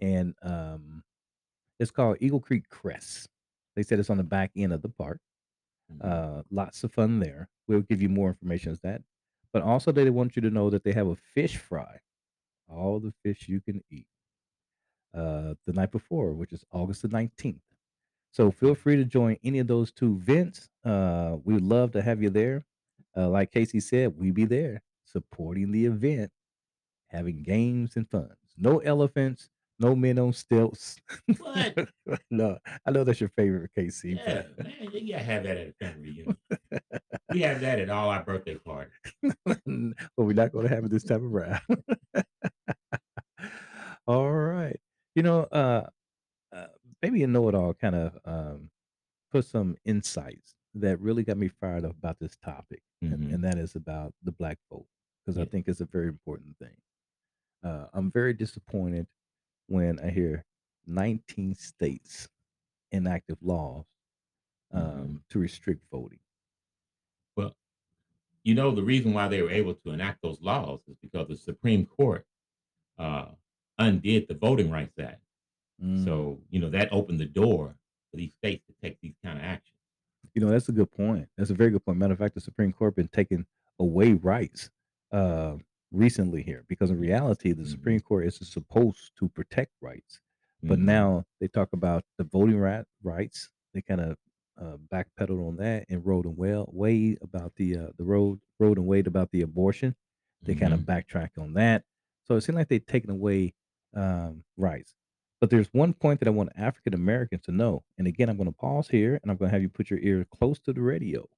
and 0.00 0.34
um 0.42 1.04
it's 1.80 1.90
called 1.90 2.18
Eagle 2.20 2.40
Creek 2.40 2.68
Crest. 2.70 3.28
They 3.76 3.82
said 3.82 3.98
it's 3.98 4.10
on 4.10 4.18
the 4.18 4.24
back 4.24 4.52
end 4.56 4.72
of 4.72 4.82
the 4.82 4.88
park. 4.88 5.20
Mhm. 5.92 6.04
Uh, 6.04 6.42
lots 6.50 6.84
of 6.84 6.92
fun 6.92 7.20
there. 7.20 7.48
We'll 7.68 7.82
give 7.82 8.02
you 8.02 8.08
more 8.08 8.28
information 8.30 8.72
as 8.72 8.80
that. 8.82 9.02
But 9.52 9.62
also, 9.62 9.92
they 9.92 10.10
want 10.10 10.36
you 10.36 10.42
to 10.42 10.50
know 10.50 10.70
that 10.70 10.84
they 10.84 10.92
have 10.92 11.08
a 11.08 11.16
fish 11.16 11.56
fry, 11.58 12.00
all 12.68 13.00
the 13.00 13.12
fish 13.24 13.48
you 13.48 13.60
can 13.60 13.82
eat, 13.90 14.08
uh, 15.14 15.54
the 15.64 15.72
night 15.72 15.90
before, 15.92 16.32
which 16.32 16.52
is 16.52 16.64
August 16.72 17.02
the 17.02 17.08
19th. 17.08 17.62
So 18.32 18.50
feel 18.50 18.74
free 18.74 18.96
to 18.96 19.04
join 19.04 19.38
any 19.42 19.58
of 19.60 19.66
those 19.66 19.92
two 19.92 20.12
events. 20.14 20.68
Uh, 20.84 21.36
we'd 21.44 21.62
love 21.62 21.92
to 21.92 22.02
have 22.02 22.22
you 22.22 22.30
there. 22.30 22.64
Uh, 23.16 23.28
like 23.28 23.50
Casey 23.52 23.80
said, 23.80 24.14
we 24.18 24.30
be 24.30 24.44
there 24.44 24.82
supporting 25.04 25.72
the 25.72 25.86
event, 25.86 26.30
having 27.08 27.42
games 27.42 27.96
and 27.96 28.08
fun. 28.10 28.30
No 28.58 28.78
elephants, 28.80 29.48
no 29.78 29.94
men 29.94 30.18
on 30.18 30.32
stilts. 30.32 30.96
What? 31.38 31.88
no, 32.30 32.58
I 32.86 32.90
know 32.90 33.04
that's 33.04 33.20
your 33.20 33.30
favorite, 33.30 33.70
Casey. 33.74 34.18
Yeah, 34.22 34.42
but- 34.56 34.66
man, 34.66 34.74
you 34.92 35.12
gotta 35.12 35.24
have 35.24 35.42
that 35.44 35.56
at 35.56 35.68
a 35.68 35.72
family 35.84 36.10
reunion. 36.10 36.36
we 37.30 37.40
have 37.40 37.60
that 37.60 37.78
at 37.78 37.88
all 37.90 38.10
our 38.10 38.22
birthday 38.22 38.56
parties. 38.56 38.92
but 39.22 39.60
we're 40.16 40.32
not 40.34 40.52
to 40.68 40.74
have 40.74 40.84
it 40.84 40.90
this 40.90 41.04
time 41.04 41.24
around. 41.34 41.60
all 44.06 44.30
right. 44.30 44.78
You 45.14 45.22
know, 45.22 45.40
uh, 45.44 45.86
uh, 46.54 46.66
maybe 47.02 47.22
a 47.22 47.26
know 47.26 47.48
it 47.48 47.54
all 47.54 47.72
kind 47.74 47.94
of 47.94 48.18
um, 48.24 48.70
put 49.32 49.44
some 49.46 49.76
insights 49.84 50.55
that 50.80 51.00
really 51.00 51.22
got 51.24 51.36
me 51.36 51.48
fired 51.48 51.84
up 51.84 51.96
about 51.96 52.18
this 52.18 52.36
topic, 52.36 52.82
Mhm. 53.02 53.12
and, 53.12 53.32
and 53.34 53.44
that 53.44 53.58
is 53.58 53.74
about 53.76 54.14
the 54.22 54.32
black 54.32 54.58
vote, 54.70 54.86
because 55.24 55.38
I 55.38 55.44
think 55.44 55.68
it's 55.68 55.80
a 55.80 55.86
very 55.86 56.08
important 56.08 56.56
thing. 56.58 56.76
Uh, 57.62 57.88
I'm 57.92 58.10
very 58.10 58.32
disappointed 58.34 59.06
when 59.66 59.98
I 60.00 60.10
hear 60.10 60.44
19 60.86 61.54
states 61.54 62.28
enacted 62.92 63.38
laws 63.42 63.86
um, 64.72 64.82
Mhm. 64.82 65.28
to 65.28 65.38
restrict 65.38 65.84
voting. 65.90 66.20
Well, 67.36 67.56
you 68.42 68.54
know, 68.54 68.72
the 68.74 68.82
reason 68.82 69.12
why 69.14 69.28
they 69.28 69.42
were 69.42 69.50
able 69.50 69.74
to 69.74 69.90
enact 69.90 70.22
those 70.22 70.40
laws 70.40 70.80
is 70.88 70.96
because 70.96 71.28
the 71.28 71.36
Supreme 71.36 71.86
Court 71.86 72.26
uh, 72.98 73.34
undid 73.78 74.26
the 74.26 74.34
Voting 74.34 74.70
Rights 74.70 74.98
Act. 74.98 75.22
Mm. 75.82 76.04
So, 76.04 76.42
you 76.50 76.58
know, 76.60 76.70
that 76.70 76.92
opened 76.92 77.20
the 77.20 77.26
door 77.26 77.76
for 78.10 78.16
these 78.16 78.32
states 78.34 78.64
to 78.66 78.72
take 78.82 78.98
these 79.00 79.16
kind 79.22 79.38
of 79.38 79.44
actions. 79.44 79.75
You 80.36 80.42
know, 80.44 80.50
that's 80.50 80.68
a 80.68 80.72
good 80.72 80.92
point. 80.92 81.30
That's 81.38 81.48
a 81.48 81.54
very 81.54 81.70
good 81.70 81.82
point. 81.82 81.96
Matter 81.96 82.12
of 82.12 82.18
fact, 82.18 82.34
the 82.34 82.42
Supreme 82.42 82.70
Court 82.70 82.94
been 82.94 83.08
taking 83.08 83.46
away 83.80 84.12
rights 84.12 84.68
uh, 85.10 85.56
recently 85.90 86.42
here 86.42 86.62
because 86.68 86.90
in 86.90 86.98
reality, 87.00 87.52
the 87.52 87.62
Mhm. 87.62 87.68
Supreme 87.68 88.00
Court 88.00 88.26
is 88.26 88.36
supposed 88.46 89.12
to 89.16 89.30
protect 89.30 89.72
rights, 89.80 90.20
but 90.62 90.78
Mhm. 90.78 90.82
now 90.82 91.26
they 91.40 91.48
talk 91.48 91.72
about 91.72 92.04
the 92.18 92.24
voting 92.24 92.58
right 92.58 92.84
rights. 93.02 93.50
They 93.72 93.80
kind 93.80 94.02
of 94.02 94.18
uh, 94.58 94.76
backpedaled 94.92 95.46
on 95.48 95.56
that 95.56 95.86
and 95.88 96.04
wrote 96.04 96.26
and 96.26 96.36
well 96.36 96.68
way 96.70 97.16
about 97.22 97.54
the 97.56 97.76
uh, 97.78 97.88
the 97.96 98.04
road 98.04 98.38
road 98.58 98.76
and 98.76 98.86
wade 98.86 99.06
about 99.06 99.30
the 99.30 99.40
abortion. 99.42 99.96
They 100.42 100.54
kind 100.54 100.74
of 100.74 100.80
Mhm. 100.80 100.84
backtrack 100.86 101.38
on 101.38 101.54
that. 101.54 101.84
So 102.24 102.36
it 102.36 102.42
seemed 102.42 102.56
like 102.56 102.68
they've 102.68 102.84
taken 102.84 103.08
away 103.10 103.54
um, 103.94 104.44
rights. 104.58 104.94
But 105.40 105.50
there's 105.50 105.68
one 105.72 105.92
point 105.92 106.20
that 106.20 106.28
I 106.28 106.32
want 106.32 106.50
African 106.56 106.94
Americans 106.94 107.42
to 107.42 107.52
know. 107.52 107.84
And 107.98 108.06
again, 108.06 108.28
I'm 108.28 108.36
going 108.36 108.48
to 108.48 108.56
pause 108.56 108.88
here 108.88 109.20
and 109.22 109.30
I'm 109.30 109.36
going 109.36 109.50
to 109.50 109.54
have 109.54 109.62
you 109.62 109.68
put 109.68 109.90
your 109.90 109.98
ear 110.00 110.26
close 110.34 110.58
to 110.60 110.72
the 110.72 110.80
radio. 110.80 111.28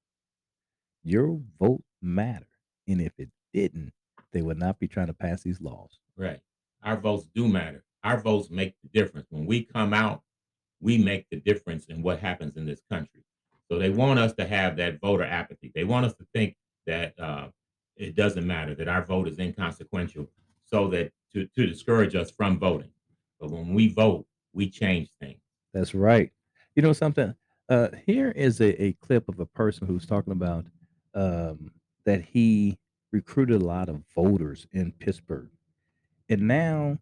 Your 1.03 1.39
vote 1.59 1.83
matter. 2.01 2.47
And 2.87 3.01
if 3.01 3.13
it 3.17 3.29
didn't, 3.53 3.93
they 4.31 4.41
would 4.41 4.57
not 4.57 4.79
be 4.79 4.87
trying 4.87 5.07
to 5.07 5.13
pass 5.13 5.41
these 5.41 5.59
laws. 5.59 5.99
Right. 6.15 6.39
Our 6.83 6.97
votes 6.97 7.27
do 7.35 7.47
matter. 7.47 7.83
Our 8.03 8.19
votes 8.21 8.49
make 8.49 8.75
the 8.81 8.89
difference. 8.97 9.27
When 9.29 9.45
we 9.45 9.63
come 9.63 9.93
out, 9.93 10.21
we 10.79 10.97
make 10.97 11.29
the 11.29 11.37
difference 11.37 11.85
in 11.87 12.01
what 12.01 12.19
happens 12.19 12.55
in 12.55 12.65
this 12.65 12.81
country. 12.89 13.23
So 13.69 13.77
they 13.77 13.89
want 13.89 14.19
us 14.19 14.33
to 14.35 14.47
have 14.47 14.77
that 14.77 14.99
voter 15.01 15.25
apathy. 15.25 15.71
They 15.75 15.83
want 15.83 16.05
us 16.05 16.13
to 16.15 16.25
think 16.33 16.55
that 16.87 17.19
uh, 17.19 17.47
it 17.97 18.15
doesn't 18.15 18.47
matter, 18.47 18.73
that 18.75 18.87
our 18.87 19.03
vote 19.03 19.27
is 19.27 19.39
inconsequential, 19.39 20.27
so 20.63 20.87
that 20.87 21.11
to, 21.33 21.45
to 21.55 21.67
discourage 21.67 22.15
us 22.15 22.31
from 22.31 22.57
voting. 22.57 22.89
But 23.39 23.51
when 23.51 23.73
we 23.73 23.89
vote, 23.89 24.25
we 24.53 24.69
change 24.69 25.09
things. 25.19 25.39
That's 25.73 25.93
right. 25.93 26.31
You 26.75 26.81
know 26.81 26.93
something? 26.93 27.33
Uh, 27.69 27.89
here 28.05 28.31
is 28.31 28.59
a, 28.61 28.81
a 28.83 28.93
clip 28.93 29.29
of 29.29 29.39
a 29.39 29.45
person 29.45 29.85
who's 29.85 30.05
talking 30.05 30.33
about 30.33 30.65
um, 31.13 31.71
that 32.05 32.21
he 32.21 32.77
recruited 33.11 33.61
a 33.61 33.65
lot 33.65 33.89
of 33.89 34.01
voters 34.15 34.65
in 34.71 34.91
Pittsburgh, 34.93 35.49
and 36.29 36.41
now 36.41 36.97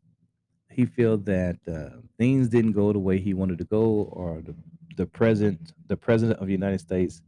he 0.69 0.85
feels 0.85 1.23
that 1.23 1.57
uh, 1.67 2.01
things 2.17 2.49
didn't 2.49 2.73
go 2.73 2.91
the 2.91 2.99
way 2.99 3.17
he 3.17 3.33
wanted 3.33 3.57
to 3.59 3.63
go, 3.63 4.09
or 4.11 4.41
the 4.41 4.55
the 4.97 5.05
president 5.05 5.73
the 5.87 5.95
president 5.95 6.39
of 6.39 6.47
the 6.47 6.51
United 6.53 6.79
States 6.79 7.21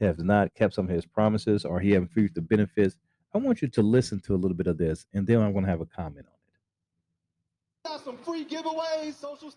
has 0.00 0.18
not 0.18 0.54
kept 0.54 0.74
some 0.74 0.86
of 0.86 0.90
his 0.90 1.04
promises, 1.04 1.64
or 1.64 1.78
he 1.80 1.90
haven't 1.90 2.10
reaped 2.14 2.34
the 2.34 2.40
benefits. 2.40 2.96
I 3.34 3.38
want 3.38 3.60
you 3.60 3.68
to 3.68 3.82
listen 3.82 4.20
to 4.20 4.34
a 4.34 4.36
little 4.36 4.56
bit 4.56 4.66
of 4.66 4.78
this, 4.78 5.06
and 5.12 5.26
then 5.26 5.40
I'm 5.40 5.52
going 5.52 5.64
to 5.64 5.70
have 5.70 5.80
a 5.80 5.86
comment 5.86 6.26
on 6.26 6.32
it. 6.32 7.88
Got 7.88 7.91
some 7.91 7.91
free 7.91 7.91
giveaways, 7.91 7.91
social 7.91 7.91
status 7.91 7.91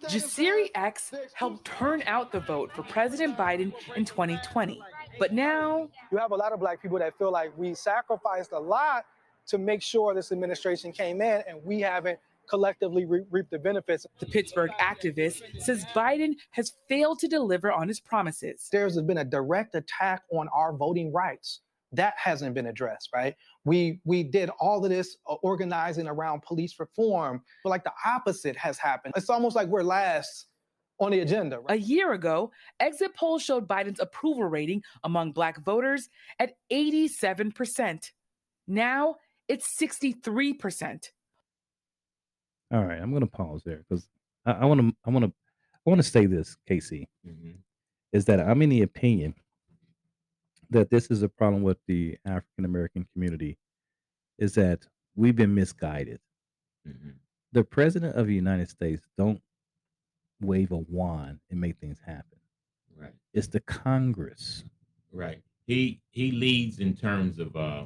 Jasiri 0.08 0.70
X 0.76 1.14
helped 1.34 1.66
turn 1.66 2.04
out 2.06 2.32
the 2.32 2.40
vote 2.40 2.72
for 2.74 2.84
President 2.84 3.38
Biden 3.38 3.74
in 3.96 4.06
2020. 4.06 4.82
But 5.20 5.34
now, 5.34 5.90
you 6.12 6.18
have 6.18 6.32
a 6.32 6.36
lot 6.36 6.52
of 6.54 6.60
black 6.60 6.82
people 6.82 7.00
that 7.00 7.18
feel 7.18 7.32
like 7.32 7.58
we 7.58 7.74
sacrificed 7.74 8.52
a 8.52 8.60
lot 8.60 9.06
to 9.48 9.58
make 9.58 9.82
sure 9.82 10.14
this 10.14 10.32
administration 10.32 10.92
came 10.92 11.22
in 11.22 11.44
and 11.48 11.64
we 11.64 11.82
haven't 11.82 12.20
collectively 12.50 13.06
re- 13.06 13.24
reaped 13.32 13.52
the 13.52 13.60
benefits. 13.60 14.06
the 14.20 14.26
Pittsburgh 14.26 14.72
activist 14.80 15.42
says 15.60 15.86
Biden 15.96 16.36
has 16.52 16.74
failed 16.88 17.20
to 17.20 17.28
deliver 17.28 17.72
on 17.72 17.88
his 17.88 18.00
promises. 18.00 18.70
There's 18.72 19.00
been 19.02 19.18
a 19.18 19.26
direct 19.26 19.76
attack 19.76 20.24
on 20.32 20.48
our 20.50 20.74
voting 20.74 21.12
rights. 21.12 21.62
That 21.96 22.14
hasn't 22.18 22.54
been 22.54 22.68
addressed, 22.68 23.10
right? 23.14 23.36
We 23.64 24.00
we 24.06 24.24
did 24.24 24.50
all 24.60 24.84
of 24.84 24.90
this 24.90 25.18
uh, 25.28 25.36
organizing 25.36 26.08
around 26.08 26.42
police 26.42 26.80
reform, 26.80 27.42
but 27.64 27.70
like 27.70 27.84
the 27.84 27.94
opposite 28.06 28.56
has 28.58 28.78
happened. 28.78 29.14
It's 29.18 29.30
almost 29.30 29.56
like 29.56 29.68
we're 29.68 29.84
last 29.84 30.48
on 31.00 31.12
the 31.12 31.20
agenda. 31.20 31.60
Right? 31.60 31.78
A 31.80 31.82
year 31.82 32.14
ago, 32.14 32.52
exit 32.80 33.14
polls 33.16 33.42
showed 33.44 33.68
Biden's 33.68 34.00
approval 34.00 34.46
rating 34.46 34.82
among 35.04 35.34
black 35.34 35.64
voters 35.64 36.10
at 36.40 36.54
87%. 36.72 38.12
Now 38.68 39.16
it's 39.48 39.78
63%. 39.78 41.12
All 42.72 42.84
right, 42.84 43.00
I'm 43.00 43.12
going 43.12 43.22
to 43.22 43.28
pause 43.28 43.62
there 43.64 43.84
because 43.88 44.08
I 44.46 44.66
want 44.66 44.82
to 44.82 44.96
I 45.06 45.10
want 45.10 45.26
to 45.26 45.32
I 45.86 45.90
want 45.90 46.00
to 46.00 46.10
say 46.10 46.26
this, 46.26 46.58
Casey, 46.68 47.08
Mhm. 47.28 47.58
is 48.12 48.26
that 48.26 48.40
I'm 48.40 48.62
in 48.62 48.70
the 48.70 48.82
opinion 48.82 49.36
that 50.70 50.90
this 50.90 51.08
is 51.08 51.24
a 51.24 51.30
problem 51.30 51.64
with 51.64 51.78
the 51.88 52.18
African 52.26 52.66
American 52.66 53.08
community, 53.14 53.58
is 54.38 54.54
that 54.56 54.88
we've 55.16 55.36
been 55.36 55.54
misguided. 55.56 56.20
Mhm. 56.88 57.16
The 57.52 57.64
president 57.64 58.16
of 58.16 58.28
the 58.28 58.36
United 58.36 58.70
States 58.70 59.08
don't 59.18 59.42
wave 60.42 60.72
a 60.72 60.78
wand 60.78 61.40
and 61.50 61.60
make 61.60 61.78
things 61.78 62.00
happen. 62.00 62.40
Right. 62.96 63.14
It's 63.34 63.48
the 63.48 63.62
Congress. 63.62 64.64
Right. 65.12 65.42
He 65.66 66.02
he 66.12 66.32
leads 66.32 66.80
in 66.80 66.96
terms 66.96 67.40
of 67.40 67.56
uh 67.56 67.86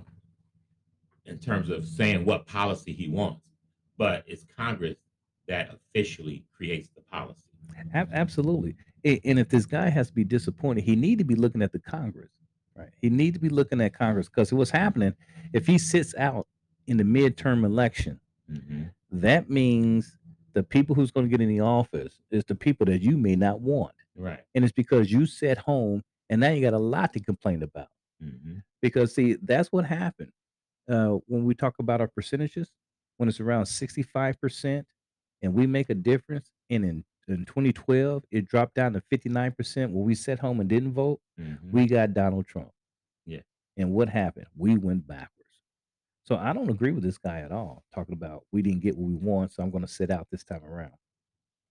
in 1.25 1.37
terms 1.37 1.69
of 1.69 1.87
saying 1.87 2.25
what 2.25 2.45
policy 2.47 2.91
he 2.91 3.07
wants, 3.07 3.45
but 3.97 4.23
it's 4.27 4.43
Congress 4.45 4.97
that 5.47 5.73
officially 5.73 6.43
creates 6.51 6.89
the 6.89 7.01
policy. 7.01 7.43
Ab- 7.93 8.09
absolutely. 8.11 8.75
And 9.03 9.39
if 9.39 9.47
this 9.49 9.65
guy 9.65 9.89
has 9.89 10.07
to 10.07 10.13
be 10.13 10.23
disappointed, 10.23 10.83
he 10.83 10.95
need 10.95 11.19
to 11.19 11.23
be 11.23 11.35
looking 11.35 11.61
at 11.61 11.71
the 11.71 11.79
Congress, 11.79 12.31
right? 12.79 12.89
He 13.01 13.09
need 13.09 13.33
to 13.35 13.39
be 13.39 13.49
looking 13.49 13.81
at 13.81 13.93
Congress 13.93 14.27
because 14.29 14.51
what's 14.53 14.71
happening 14.71 15.13
if 15.53 15.67
he 15.67 15.77
sits 15.77 16.15
out 16.15 16.47
in 16.87 16.97
the 16.97 17.03
midterm 17.03 17.63
election, 17.65 18.19
Mhm. 18.49 18.91
that 19.11 19.49
means 19.49 20.17
the 20.53 20.63
people 20.63 20.95
who's 20.95 21.11
going 21.11 21.25
to 21.25 21.29
get 21.29 21.41
in 21.41 21.49
the 21.49 21.59
office 21.59 22.21
is 22.31 22.43
the 22.45 22.55
people 22.55 22.85
that 22.87 23.01
you 23.01 23.17
may 23.17 23.35
not 23.35 23.61
want, 23.61 23.93
Right. 24.15 24.43
and 24.55 24.63
it's 24.63 24.73
because 24.73 25.11
you 25.11 25.25
sat 25.25 25.57
home 25.59 26.03
and 26.29 26.41
now 26.41 26.51
you 26.51 26.61
got 26.61 26.73
a 26.73 26.79
lot 26.79 27.13
to 27.13 27.19
complain 27.19 27.61
about. 27.63 27.89
Mhm. 28.23 28.63
Because 28.81 29.13
see, 29.13 29.33
that's 29.35 29.71
what 29.71 29.85
happened 29.85 30.31
uh, 30.87 31.19
when 31.27 31.45
we 31.45 31.53
talk 31.53 31.77
about 31.79 32.01
our 32.01 32.07
percentages. 32.07 32.71
When 33.17 33.27
it's 33.29 33.39
around 33.41 33.65
sixty-five 33.65 34.39
percent, 34.39 34.87
and 35.41 35.53
we 35.53 35.67
make 35.67 35.89
a 35.89 35.95
difference, 35.95 36.49
and 36.69 36.85
in 36.85 37.03
in 37.29 37.45
2012 37.45 38.23
it 38.31 38.47
dropped 38.47 38.75
down 38.75 38.93
to 38.93 39.01
59 39.09 39.51
percent 39.53 39.91
when 39.91 40.05
we 40.05 40.15
sat 40.15 40.39
home 40.39 40.59
and 40.59 40.69
didn't 40.69 40.93
vote. 40.93 41.19
Mhm. 41.39 41.71
We 41.71 41.85
got 41.87 42.13
Donald 42.13 42.47
Trump. 42.47 42.71
Yeah. 43.25 43.41
And 43.77 43.93
what 43.93 44.09
happened? 44.09 44.47
We 44.55 44.77
went 44.77 45.07
backwards. 45.07 45.35
So 46.23 46.35
I 46.35 46.53
don't 46.53 46.69
agree 46.69 46.91
with 46.91 47.03
this 47.03 47.17
guy 47.17 47.39
at 47.41 47.51
all. 47.51 47.83
Talking 47.93 48.13
about 48.13 48.45
we 48.51 48.61
didn't 48.61 48.81
get 48.81 48.97
what 48.97 49.07
we 49.07 49.15
want, 49.15 49.51
so 49.51 49.63
I'm 49.63 49.71
going 49.71 49.85
to 49.85 49.91
sit 49.91 50.11
out 50.11 50.27
this 50.31 50.43
time 50.43 50.63
around. 50.63 50.93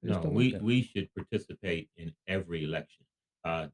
Just 0.05 0.23
No, 0.25 0.31
we 0.31 0.55
we 0.57 0.83
should 0.83 1.13
participate 1.15 1.91
in 1.97 2.15
every 2.27 2.65
election, 2.65 3.05
uh, 3.45 3.69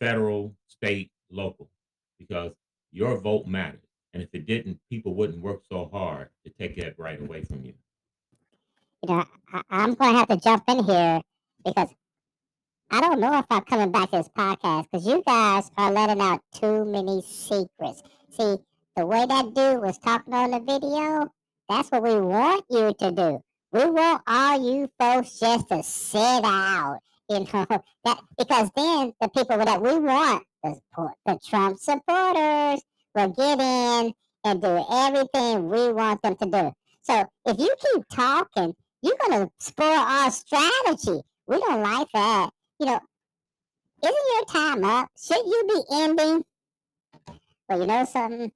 federal, 0.00 0.54
state, 0.68 1.10
local, 1.30 1.70
because 2.18 2.52
your 2.92 3.18
vote 3.18 3.46
matters. 3.46 3.80
And 4.14 4.22
if 4.22 4.28
it 4.34 4.44
didn't, 4.46 4.78
people 4.90 5.14
wouldn't 5.14 5.42
work 5.42 5.62
so 5.64 5.88
hard 5.90 6.28
to 6.44 6.50
take 6.50 6.76
that 6.76 6.98
right 6.98 7.18
away 7.20 7.42
from 7.44 7.64
you. 7.64 7.72
You 9.02 9.14
know, 9.14 9.24
I, 9.52 9.62
I'm 9.70 9.94
going 9.94 10.12
to 10.12 10.18
have 10.18 10.28
to 10.28 10.36
jump 10.36 10.64
in 10.68 10.84
here 10.84 11.20
because 11.64 11.88
I 12.90 13.00
don't 13.00 13.20
know 13.20 13.38
if 13.38 13.46
I'm 13.50 13.62
coming 13.62 13.90
back 13.90 14.10
to 14.10 14.18
this 14.18 14.28
podcast 14.28 14.86
because 14.90 15.06
you 15.06 15.22
guys 15.26 15.70
are 15.76 15.90
letting 15.90 16.20
out 16.20 16.42
too 16.54 16.84
many 16.84 17.22
secrets. 17.22 18.02
See, 18.30 18.56
the 18.96 19.06
way 19.06 19.24
that 19.26 19.54
dude 19.54 19.80
was 19.80 19.98
talking 19.98 20.34
on 20.34 20.50
the 20.50 20.60
video, 20.60 21.32
that's 21.68 21.90
what 21.90 22.02
we 22.02 22.20
want 22.20 22.64
you 22.68 22.92
to 22.98 23.10
do. 23.10 23.42
We 23.72 23.86
want 23.86 24.22
all 24.26 24.62
you 24.62 24.90
folks 24.98 25.40
just 25.40 25.68
to 25.70 25.82
sit 25.82 26.44
out, 26.44 26.98
you 27.30 27.40
know, 27.40 27.66
that 28.04 28.20
because 28.36 28.70
then 28.76 29.14
the 29.20 29.28
people 29.28 29.56
that 29.56 29.80
we 29.80 29.98
want, 29.98 30.44
the, 30.62 30.78
the 31.24 31.38
Trump 31.48 31.78
supporters, 31.78 32.82
will 33.14 33.28
get 33.28 33.60
in 33.60 34.12
and 34.44 34.60
do 34.60 34.84
everything 34.90 35.68
we 35.70 35.92
want 35.92 36.20
them 36.20 36.36
to 36.36 36.46
do. 36.46 36.72
So 37.02 37.24
if 37.46 37.58
you 37.58 37.74
keep 37.80 38.06
talking, 38.08 38.74
you're 39.02 39.16
gonna 39.20 39.50
spoil 39.58 39.98
our 39.98 40.30
strategy. 40.30 41.20
We 41.46 41.58
don't 41.58 41.82
like 41.82 42.08
that. 42.14 42.50
You 42.78 42.86
know, 42.86 43.00
isn't 44.02 44.16
your 44.34 44.44
time 44.46 44.84
up? 44.84 45.10
Should 45.20 45.44
you 45.44 45.64
be 45.68 45.94
ending? 45.94 46.44
Well, 47.68 47.80
you 47.80 47.86
know 47.86 48.04
something? 48.04 48.52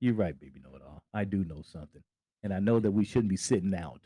You're 0.00 0.14
right, 0.14 0.38
baby. 0.38 0.60
Know 0.62 0.76
it 0.76 0.82
all. 0.86 1.02
I 1.12 1.24
do 1.24 1.44
know 1.44 1.62
something, 1.62 2.02
and 2.42 2.54
I 2.54 2.58
know 2.58 2.80
that 2.80 2.90
we 2.90 3.04
shouldn't 3.04 3.28
be 3.28 3.36
sitting 3.36 3.74
out 3.74 4.00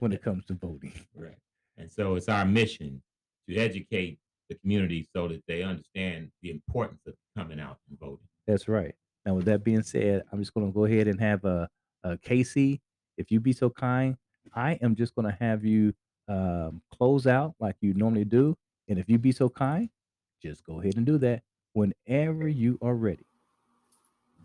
when 0.00 0.12
it 0.12 0.22
comes 0.22 0.44
to 0.46 0.54
voting. 0.54 0.92
Right. 1.14 1.38
And 1.76 1.90
so 1.90 2.16
it's 2.16 2.28
our 2.28 2.44
mission 2.44 3.00
to 3.48 3.56
educate 3.56 4.18
the 4.48 4.56
community 4.56 5.06
so 5.14 5.28
that 5.28 5.42
they 5.46 5.62
understand 5.62 6.30
the 6.42 6.50
importance 6.50 7.00
of 7.06 7.14
coming 7.36 7.60
out 7.60 7.78
and 7.88 7.98
voting. 7.98 8.26
That's 8.46 8.66
right. 8.66 8.94
Now, 9.24 9.34
with 9.34 9.44
that 9.44 9.62
being 9.62 9.82
said, 9.82 10.22
I'm 10.32 10.40
just 10.40 10.54
going 10.54 10.66
to 10.66 10.72
go 10.72 10.86
ahead 10.86 11.06
and 11.06 11.20
have 11.20 11.44
a, 11.44 11.68
a 12.02 12.16
Casey. 12.18 12.80
If 13.18 13.30
you 13.30 13.40
be 13.40 13.52
so 13.52 13.68
kind, 13.68 14.16
I 14.54 14.78
am 14.80 14.94
just 14.94 15.14
going 15.14 15.26
to 15.26 15.36
have 15.38 15.64
you 15.64 15.92
um, 16.28 16.80
close 16.96 17.26
out 17.26 17.54
like 17.60 17.76
you 17.80 17.92
normally 17.92 18.24
do. 18.24 18.56
And 18.88 18.98
if 18.98 19.08
you 19.10 19.18
be 19.18 19.32
so 19.32 19.48
kind, 19.50 19.90
just 20.42 20.64
go 20.64 20.80
ahead 20.80 20.96
and 20.96 21.04
do 21.04 21.18
that 21.18 21.42
whenever 21.74 22.48
you 22.48 22.78
are 22.80 22.94
ready. 22.94 23.26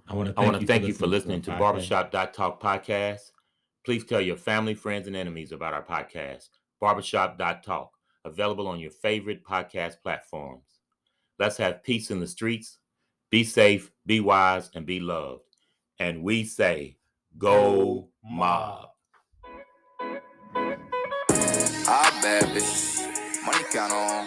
I 0.07 0.15
want 0.15 0.35
to 0.35 0.41
I 0.41 0.45
want 0.45 0.59
to 0.59 0.67
thank 0.67 0.85
you 0.85 0.93
for 0.93 1.07
listening 1.07 1.41
to 1.43 1.51
podcast. 1.51 1.59
Barbershop.talk 1.59 2.61
podcast. 2.61 3.31
Please 3.85 4.03
tell 4.03 4.19
your 4.19 4.35
family, 4.35 4.73
friends, 4.73 5.07
and 5.07 5.15
enemies 5.15 5.51
about 5.51 5.73
our 5.73 5.83
podcast, 5.83 6.49
Barbershop.talk, 6.81 7.91
available 8.25 8.67
on 8.67 8.79
your 8.79 8.91
favorite 8.91 9.43
podcast 9.45 10.01
platforms. 10.01 10.79
Let's 11.39 11.57
have 11.57 11.83
peace 11.83 12.11
in 12.11 12.19
the 12.19 12.27
streets. 12.27 12.79
Be 13.29 13.43
safe, 13.43 13.91
be 14.05 14.19
wise, 14.19 14.69
and 14.75 14.85
be 14.85 14.99
loved. 14.99 15.57
And 15.99 16.23
we 16.23 16.43
say, 16.43 16.97
go 17.37 18.09
mob. 18.23 18.89
I 21.87 22.19
bad 22.21 22.43
bitch, 22.55 23.45
money 23.45 23.63
count 23.71 23.93
on, 23.93 24.25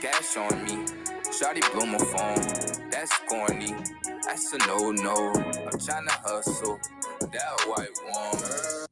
cash 0.00 0.36
on 0.36 0.64
me. 0.64 0.84
Shawty 1.30 1.62
blew 1.72 1.86
my 1.86 1.98
phone, 1.98 2.90
that's 2.90 3.12
corny. 3.28 3.74
That's 4.26 4.52
a 4.52 4.58
no 4.66 4.90
no. 4.92 5.32
I'm 5.32 5.78
tryna 5.78 6.10
hustle, 6.24 6.78
that 7.20 7.64
white 7.66 7.90
woman. 8.04 8.83